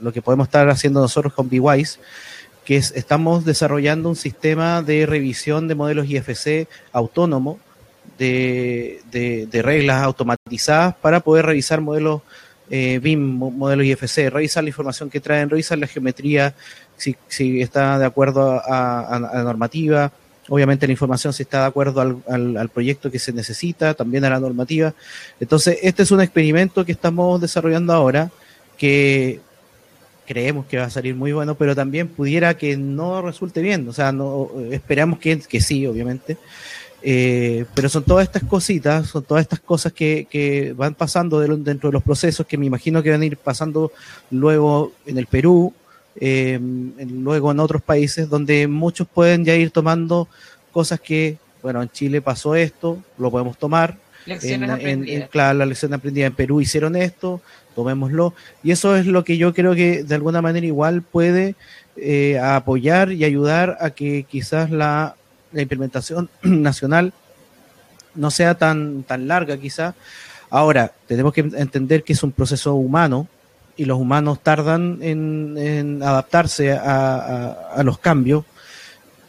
[0.00, 1.98] lo que podemos estar haciendo nosotros con BWise,
[2.64, 7.58] que es, estamos desarrollando un sistema de revisión de modelos IFC autónomo,
[8.18, 12.20] de, de, reglas automatizadas para poder revisar modelos
[12.68, 16.54] eh, BIM, modelos IFC, revisar la información que traen, revisar la geometría,
[16.96, 20.12] si, si está de acuerdo a, la normativa,
[20.48, 24.30] obviamente la información si está de acuerdo al, al, proyecto que se necesita, también a
[24.30, 24.92] la normativa.
[25.40, 28.30] Entonces, este es un experimento que estamos desarrollando ahora,
[28.76, 29.40] que
[30.30, 33.88] creemos que va a salir muy bueno, pero también pudiera que no resulte bien.
[33.88, 36.36] O sea, no esperamos que, que sí, obviamente.
[37.02, 41.88] Eh, pero son todas estas cositas, son todas estas cosas que, que van pasando dentro
[41.88, 43.90] de los procesos que me imagino que van a ir pasando
[44.30, 45.74] luego en el Perú,
[46.20, 50.28] eh, luego en otros países, donde muchos pueden ya ir tomando
[50.70, 53.96] cosas que, bueno, en Chile pasó esto, lo podemos tomar.
[54.26, 55.22] Lecciones aprendidas.
[55.22, 57.40] En, claro, la lección aprendida en Perú hicieron esto,
[57.80, 58.34] tomémoslo.
[58.62, 61.54] Y eso es lo que yo creo que de alguna manera igual puede
[61.96, 65.16] eh, apoyar y ayudar a que quizás la,
[65.54, 67.14] implementación nacional
[68.14, 69.94] no sea tan, tan larga quizás.
[70.50, 73.28] Ahora, tenemos que entender que es un proceso humano
[73.78, 78.44] y los humanos tardan en, adaptarse a, a, los cambios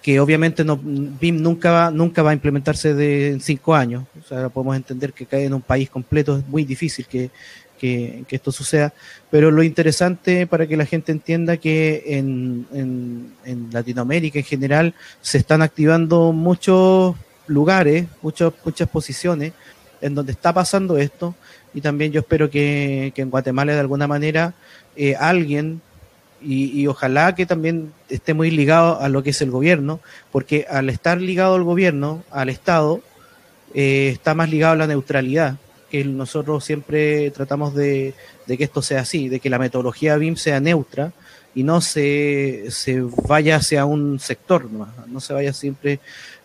[0.02, 4.06] que obviamente no, BIM nunca va, nunca va a implementarse de en cinco años.
[4.20, 7.30] O sea, podemos entender que cae en un país completo es muy difícil que,
[7.82, 8.94] que, esto suceda,
[9.32, 15.40] pero lo interesante para que la gente entienda que en, en, Latinoamérica en general se
[15.40, 17.16] están activando muchos
[17.48, 19.54] lugares, muchas, muchas posiciones
[20.00, 21.34] en donde está pasando esto.
[21.74, 24.54] Y también yo espero que, en Guatemala de alguna manera
[24.96, 25.82] eh, alguien
[26.44, 30.00] y, ojalá que también esté muy ligado a lo que es el gobierno,
[30.32, 33.02] porque al estar ligado al gobierno, al Estado,
[33.74, 35.58] eh, está más ligado a la neutralidad
[35.92, 38.16] que nosotros siempre tratamos de,
[38.48, 41.14] que esto sea así, de que la metodología BIM sea neutra
[41.54, 46.00] y no se, se vaya hacia un sector, no, no se vaya siempre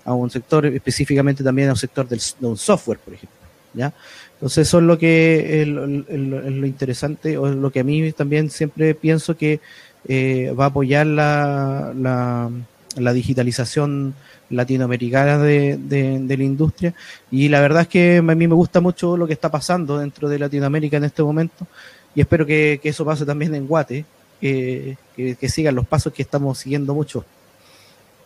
[0.04, 3.38] a un sector, específicamente también a un sector del, de un software, por ejemplo.
[3.72, 3.92] ¿ya?
[4.34, 8.94] Entonces eso es lo que es lo, interesante, o lo que a mí también siempre
[8.94, 9.60] pienso que
[10.08, 12.50] eh, va a apoyar la, la,
[12.96, 14.14] la digitalización
[14.50, 16.94] latinoamericana de, de, la industria.
[17.30, 20.28] Y la verdad es que a mí me gusta mucho lo que está pasando dentro
[20.28, 21.66] de Latinoamérica en este momento
[22.16, 24.06] y espero que, eso pase también en Guate,
[24.40, 27.26] que, que, sigan los pasos que estamos siguiendo mucho.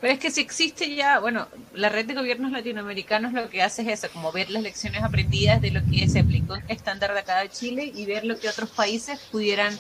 [0.00, 3.82] Pero es que si existe ya, bueno, la red de gobiernos latinoamericanos lo que hace
[3.82, 7.40] es eso, como ver las lecciones aprendidas de lo que se aplicó estándar de acá
[7.40, 9.76] de Chile y ver lo que otros países pudieran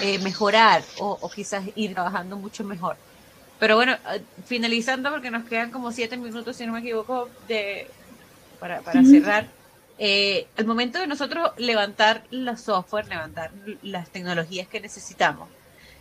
[0.00, 2.96] eh, mejorar o, o quizás ir trabajando mucho mejor.
[3.60, 7.86] Pero bueno, eh, finalizando, porque nos quedan como siete minutos, si no me equivoco, de,
[8.58, 9.46] para, para cerrar.
[9.98, 13.52] Eh, al momento de nosotros levantar la software, levantar
[13.82, 15.50] las tecnologías que necesitamos,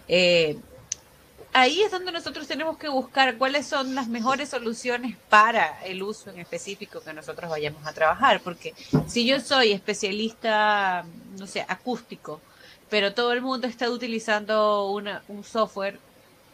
[0.07, 0.57] eh,
[1.51, 6.29] ahí es donde nosotros tenemos que buscar cuáles son las mejores soluciones para el uso
[6.29, 8.39] en específico que nosotros vayamos a trabajar.
[8.41, 8.73] Porque
[9.05, 11.03] si yo soy especialista,
[11.37, 12.39] no sé, acústico,
[12.89, 15.99] pero todo el mundo está utilizando una, un software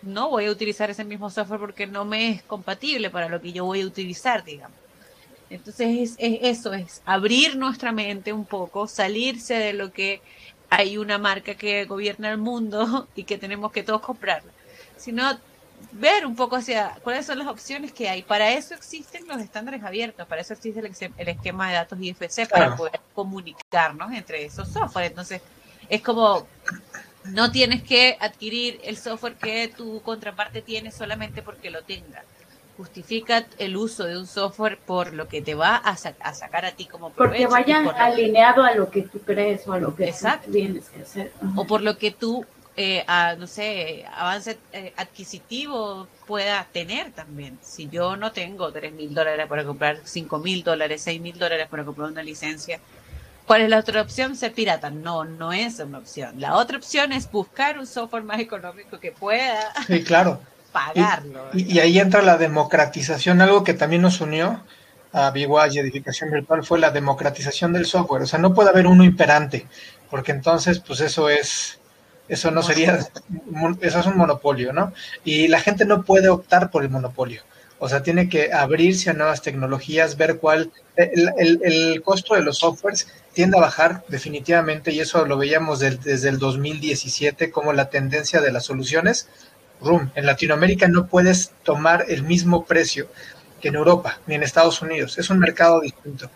[0.06, 3.52] no voy a utilizar ese mismo software porque no me es compatible para lo que
[3.52, 4.78] yo voy a utilizar, digamos.
[5.50, 10.22] Entonces es, eso, es abrir nuestra mente un poco, salirse de lo que
[10.70, 14.52] hay una marca que gobierna el mundo y que tenemos que todos comprarla,
[14.98, 15.38] sino
[15.92, 18.24] ver un poco hacia cuáles son las opciones que hay.
[18.24, 22.76] Para eso existen los estándares abiertos, para eso existe el, esquema de datos IFC, para
[22.76, 25.12] poder comunicarnos entre esos softwares.
[25.12, 25.42] Entonces,
[25.90, 26.48] es como
[27.28, 32.24] no tienes que adquirir el software que tu contraparte tiene solamente porque lo tenga.
[32.78, 36.86] Justifica el uso de un software por lo que te va a, sacar a ti
[36.86, 37.48] como provecho.
[37.48, 40.14] Porque vaya alineado a lo que tú crees o a lo que
[40.52, 41.32] tienes que hacer.
[41.56, 42.46] O por lo que tú,
[42.76, 43.06] eh,
[43.38, 47.58] no sé, avance eh, adquisitivo pueda tener también.
[47.62, 51.68] Si yo no tengo tres mil dólares para comprar cinco mil dólares, seis mil dólares
[51.70, 52.82] para comprar una licencia,
[53.46, 54.36] ¿Cuál es la otra opción?
[54.36, 54.90] Ser pirata.
[54.90, 56.40] No, no es una opción.
[56.40, 60.40] La otra opción es buscar un software más económico que pueda sí, claro.
[60.72, 61.46] pagarlo.
[61.54, 64.64] Y, ahí entra la democratización, algo que también nos unió
[65.14, 68.24] a BWise y Edificación Virtual fue la democratización del software.
[68.24, 69.68] O sea, no puede haber uno imperante,
[70.10, 71.80] porque entonces, pues eso es,
[72.28, 73.00] eso no sería,
[73.82, 74.92] eso es un monopolio, ¿no?
[75.24, 77.42] Y la gente no puede optar por el monopolio.
[77.80, 80.72] O sea, tiene que abrirse a nuevas tecnologías, ver cuál.
[80.96, 86.30] El, el, costo de los softwares tiende a bajar definitivamente, y eso lo veíamos desde
[86.30, 89.28] el 2017 como la tendencia de las soluciones.
[89.82, 90.10] Room.
[90.16, 93.10] En Latinoamérica no puedes tomar el mismo precio
[93.62, 95.18] que en Europa ni en Estados Unidos.
[95.18, 96.30] Es un mercado distinto.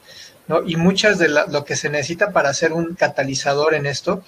[0.65, 4.23] Y muchas de lo que se necesita para ser un catalizador en esto,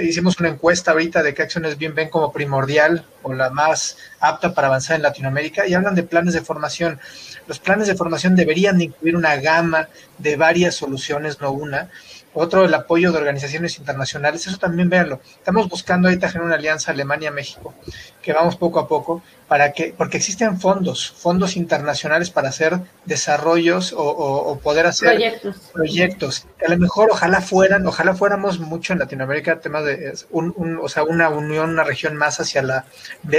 [0.00, 4.54] hicimos una encuesta ahorita de qué acciones bien ven como primordial o la más apta
[4.54, 7.00] para avanzar en Latinoamérica y hablan de planes de formación.
[7.48, 9.88] Los planes de formación deberían incluir una gama
[10.18, 11.90] de varias soluciones, no una,
[12.34, 15.20] otro, el apoyo de organizaciones internacionales, eso también véanlo.
[15.24, 17.74] Estamos buscando ahorita generar una alianza Alemania-México,
[18.20, 23.94] que vamos poco a poco, para que, porque existen fondos, fondos internacionales para hacer desarrollos
[23.96, 25.56] o, poder hacer proyectos.
[25.72, 26.46] proyectos.
[26.66, 31.04] a lo mejor ojalá fueran, ojalá fuéramos mucho en Latinoamérica, temas de un, o sea,
[31.04, 32.86] una unión, una región más hacia la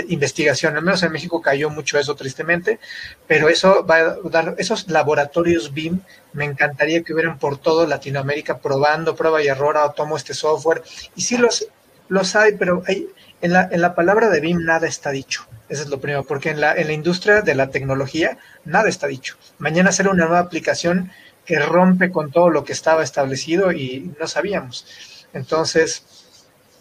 [0.07, 0.77] investigación.
[0.77, 2.79] Al menos en México cayó mucho eso tristemente,
[3.27, 5.99] pero eso va a dar, esos laboratorios BIM
[6.33, 8.84] me encantaría que hubieran por todo Latinoamérica probando,
[9.15, 10.83] prueba y error, ah, tomo este software.
[11.15, 11.67] Y sí los,
[12.07, 13.07] los hay, pero hay,
[13.41, 15.45] en, la, en la palabra de BIM nada está dicho.
[15.69, 19.07] Eso es lo primero, porque en la, en la industria de la tecnología nada está
[19.07, 19.35] dicho.
[19.57, 21.11] Mañana será una nueva aplicación
[21.45, 24.85] que rompe con todo lo que estaba establecido y no sabíamos.
[25.33, 26.03] Entonces,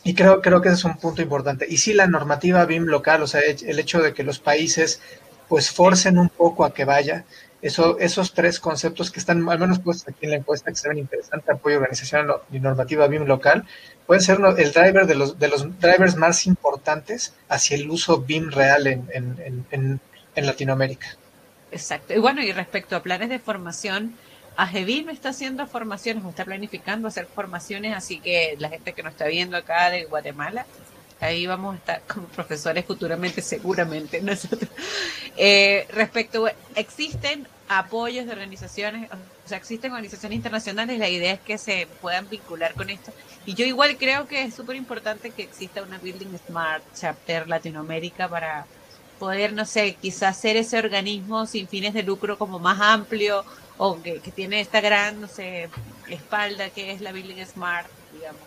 [0.05, 1.67] y creo, creo que ese es un punto importante.
[1.69, 5.01] Y sí, la normativa BIM local, o sea, el hecho de que los países
[5.49, 7.25] pues forcen un poco a que vaya,
[7.65, 10.87] eso, esos tres conceptos que están, al menos puestos aquí en la encuesta, que se
[10.87, 13.65] ven interesantes, apoyo organizacional y normativa BIM local,
[14.07, 18.51] pueden ser el driver de los, de los drivers más importantes hacia el uso BIM
[18.51, 20.01] real en, en, en,
[20.35, 21.17] en Latinoamérica.
[21.73, 22.13] Exacto.
[22.13, 24.15] Y bueno, y respecto a planes de formación,
[24.59, 29.13] AGBIM está haciendo formaciones o está planificando hacer formaciones, así que la gente que nos
[29.13, 30.67] está viendo acá de Guatemala,
[31.19, 34.69] ahí vamos a estar como profesores futuramente, seguramente nosotros.
[35.35, 41.59] Eh, respecto, existen apoyos de organizaciones, o sea, existen organizaciones internacionales, la idea es que
[41.59, 43.13] se puedan vincular con esto.
[43.47, 48.29] Y yo igual creo que es súper importante que exista una Building Smart Chapter Latinoamérica
[48.29, 48.67] para
[49.19, 53.45] poder, no sé, quizás ser ese organismo sin fines de lucro como más amplio
[53.77, 55.69] o que, tiene esta gran, no sé,
[56.09, 58.41] espalda que es la Building Smart, digamos,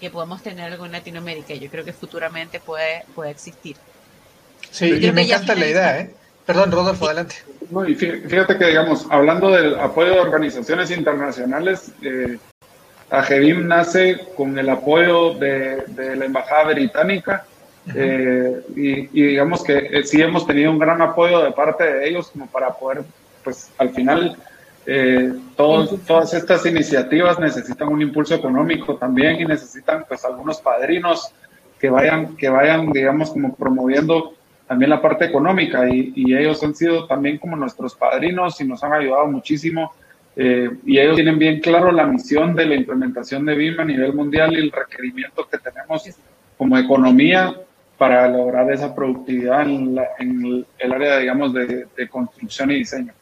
[0.00, 1.54] que podamos tener algo en Latinoamérica.
[1.54, 3.76] Yo creo que futuramente puede, puede existir.
[4.70, 6.14] Sí, y me encanta la idea, ¿eh?
[6.46, 7.36] Perdón, Rodolfo, adelante.
[7.74, 12.38] No, y fíjate que, digamos, hablando del apoyo de organizaciones internacionales, eh,
[13.10, 15.82] AGEBIM nace con el apoyo de,
[16.16, 17.44] la Embajada Británica
[17.92, 22.30] eh, y, digamos que eh, sí hemos tenido un gran apoyo de parte de ellos
[22.30, 23.02] como para poder,
[23.42, 24.36] pues al final,
[24.86, 31.32] eh, todas estas iniciativas necesitan un impulso económico también y necesitan pues algunos padrinos
[31.80, 34.32] que vayan, que vayan, digamos, como promoviendo
[34.66, 38.92] también la parte económica y, ellos han sido también como nuestros padrinos y nos han
[38.92, 39.92] ayudado muchísimo
[40.36, 44.14] eh, y ellos tienen bien claro la misión de la implementación de BIM a nivel
[44.14, 46.02] mundial y el requerimiento que tenemos
[46.56, 47.54] como economía
[47.98, 53.12] para lograr esa productividad en, el, área, digamos, de, construcción y diseño.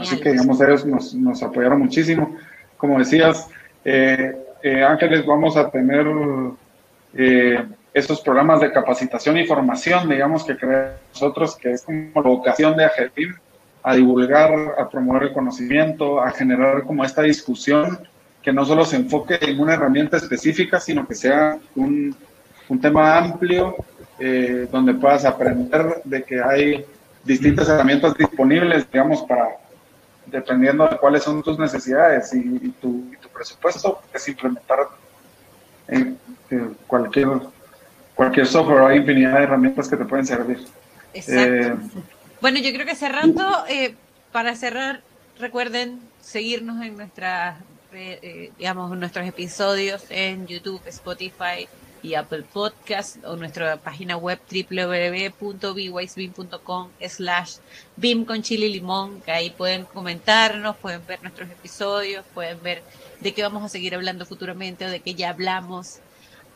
[0.00, 2.36] Así que, digamos, ellos nos, nos apoyaron muchísimo.
[2.78, 3.50] Como decías,
[3.84, 6.06] eh, eh, Ángeles, vamos a tener
[7.94, 12.76] estos programas de capacitación y formación, digamos, que creemos nosotros, que es como la vocación
[12.76, 13.34] de AGEPIM,
[13.84, 17.98] a divulgar, a promover el conocimiento, a generar como esta discusión
[18.42, 22.14] que no solo se enfoque en una herramienta específica, sino que sea un,
[22.68, 23.76] un tema amplio
[24.18, 26.84] eh, donde puedas aprender de que hay
[27.24, 29.56] distintas herramientas disponibles, digamos, para,
[30.26, 34.88] dependiendo de cuáles son tus necesidades y, tu, tu, presupuesto, es implementar
[35.88, 36.18] en,
[36.86, 37.28] cualquier
[38.14, 40.58] cualquier software, hay infinidad de herramientas que te pueden servir.
[41.12, 41.40] Exacto.
[41.40, 41.74] Eh,
[42.40, 43.96] bueno, yo creo que cerrando, eh,
[44.32, 45.02] para cerrar,
[45.38, 47.56] recuerden seguirnos en nuestras,
[47.92, 51.66] eh, digamos, en nuestros episodios en YouTube, Spotify
[52.02, 57.56] y Apple Podcast o nuestra página web www.bwisbeam.com slash
[57.96, 62.82] beam con chile y limón, que ahí pueden comentarnos, pueden ver nuestros episodios, pueden ver
[63.20, 66.00] de qué vamos a seguir hablando futuramente o de qué ya hablamos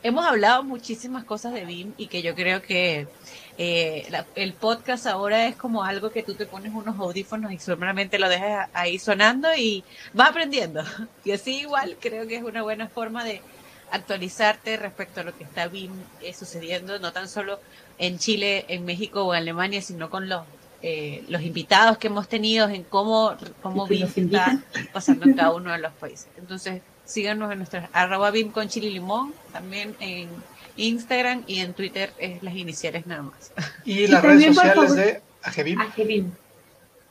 [0.03, 3.07] hemos hablado muchísimas cosas de BIM y que yo creo que
[3.57, 8.17] eh, el podcast ahora es como algo que tú te pones unos audífonos y solamente
[8.19, 9.83] lo dejas ahí sonando y
[10.13, 10.83] vas aprendiendo.
[11.25, 13.41] Y así igual creo que es una buena forma de
[13.91, 15.91] actualizarte respecto a lo que está BIM
[16.21, 17.59] eh, sucediendo, no tan solo
[17.97, 20.43] en Chile, en México o en Alemania, sino con los
[20.81, 24.61] eh, los invitados que hemos tenido en cómo, cómo BIM está
[24.93, 26.29] pasando en cada uno de los países.
[26.37, 30.29] Entonces, síganos en nuestras arroba BIM con chile y limón, también en
[30.77, 33.51] Instagram y en Twitter es las iniciales nada más.
[33.85, 36.31] Y las redes sociales de AGBIM.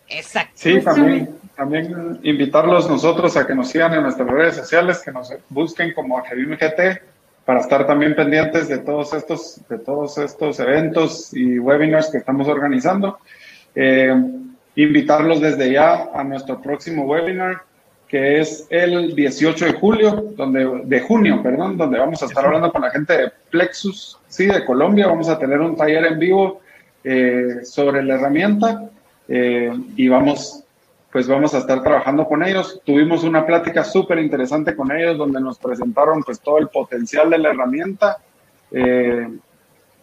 [0.09, 0.53] Exacto.
[0.55, 5.33] Sí, también, también invitarlos nosotros a que nos sigan en nuestras redes sociales, que nos
[5.51, 7.03] busquen como AGBIM GT
[7.45, 12.49] para estar también pendientes de todos estos, de todos estos eventos y webinars que estamos
[12.49, 13.19] organizando.
[13.75, 14.15] Eh,
[14.77, 17.63] invitarlos desde ya a nuestro próximo webinar
[18.09, 22.73] que es el 18 de julio, donde, de junio, perdón, donde vamos a estar hablando
[22.73, 25.07] con la gente de Plexus, sí, de Colombia.
[25.07, 26.61] Vamos a tener un taller en vivo
[27.05, 28.91] eh, sobre la herramienta
[29.29, 30.65] eh, y vamos,
[31.13, 32.81] pues vamos a estar trabajando con ellos.
[32.83, 37.39] Tuvimos una plática súper interesante con ellos donde nos presentaron pues todo el potencial de
[37.39, 38.17] la herramienta,
[38.73, 39.29] eh,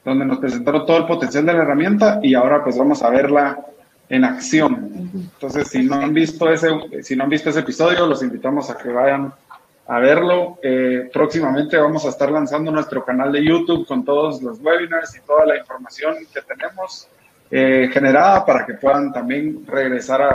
[0.03, 3.65] donde nos presentaron todo el potencial de la herramienta y ahora pues vamos a verla
[4.09, 5.11] en acción.
[5.13, 6.69] Entonces, si no han visto ese,
[7.03, 9.33] si no han visto ese episodio, los invitamos a que vayan
[9.87, 10.59] a verlo.
[10.61, 15.21] Eh, próximamente vamos a estar lanzando nuestro canal de YouTube con todos los webinars y
[15.21, 17.07] toda la información que tenemos
[17.51, 20.33] eh, generada para que puedan también regresar a,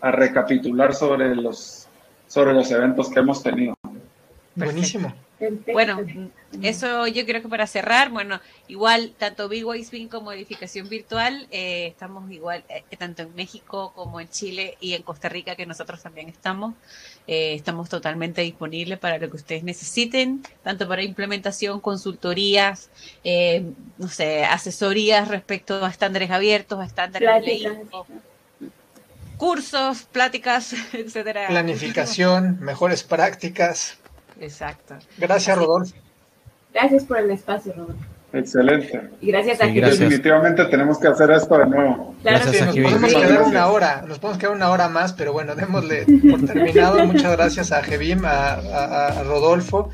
[0.00, 1.88] a, recapitular sobre los,
[2.26, 3.74] sobre los eventos que hemos tenido.
[4.54, 5.12] Buenísimo.
[5.72, 6.00] Bueno,
[6.62, 11.88] eso yo creo que para cerrar, bueno, igual tanto Big Wise como edificación virtual, eh,
[11.88, 16.02] estamos igual, eh, tanto en México como en Chile y en Costa Rica, que nosotros
[16.02, 16.74] también estamos,
[17.26, 22.88] eh, estamos totalmente disponibles para lo que ustedes necesiten, tanto para implementación, consultorías,
[23.98, 27.78] no sé, asesorías respecto a estándares abiertos, a estándares de
[29.36, 31.48] cursos, pláticas, etcétera.
[31.48, 33.98] Planificación, mejores prácticas.
[34.40, 34.96] Exacto.
[35.18, 35.94] Gracias, Rodolfo.
[36.72, 38.04] Gracias por el espacio, Rodolfo.
[38.32, 39.00] Excelente.
[39.20, 42.14] Y gracias a sí, Definitivamente tenemos que hacer esto de nuevo.
[42.22, 45.54] Claro, sí, nos podemos quedar una hora, nos podemos quedar una hora más, pero bueno,
[45.54, 47.04] démosle por terminado.
[47.06, 49.90] Muchas gracias a Jevim, a, a, a, Rodolfo,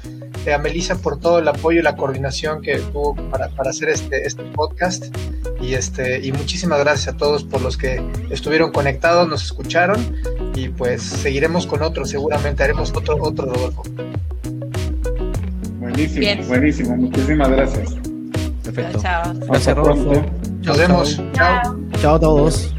[0.52, 4.26] a Melissa por todo el apoyo y la coordinación que tuvo para, para hacer este,
[4.26, 5.14] este podcast.
[5.60, 10.16] Y, este, y muchísimas gracias a todos por los que estuvieron conectados, nos escucharon
[10.54, 13.82] y pues seguiremos con otro, seguramente haremos otro, otro Rodolfo.
[15.92, 16.48] Buenísimo, Bien.
[16.48, 17.94] buenísimo, muchísimas gracias.
[18.64, 18.98] Perfecto.
[19.00, 19.34] Chao.
[19.48, 20.24] Gracias, Rodolfo.
[20.62, 21.20] Nos vemos.
[21.34, 21.76] Chao.
[22.00, 22.74] Chao a todos.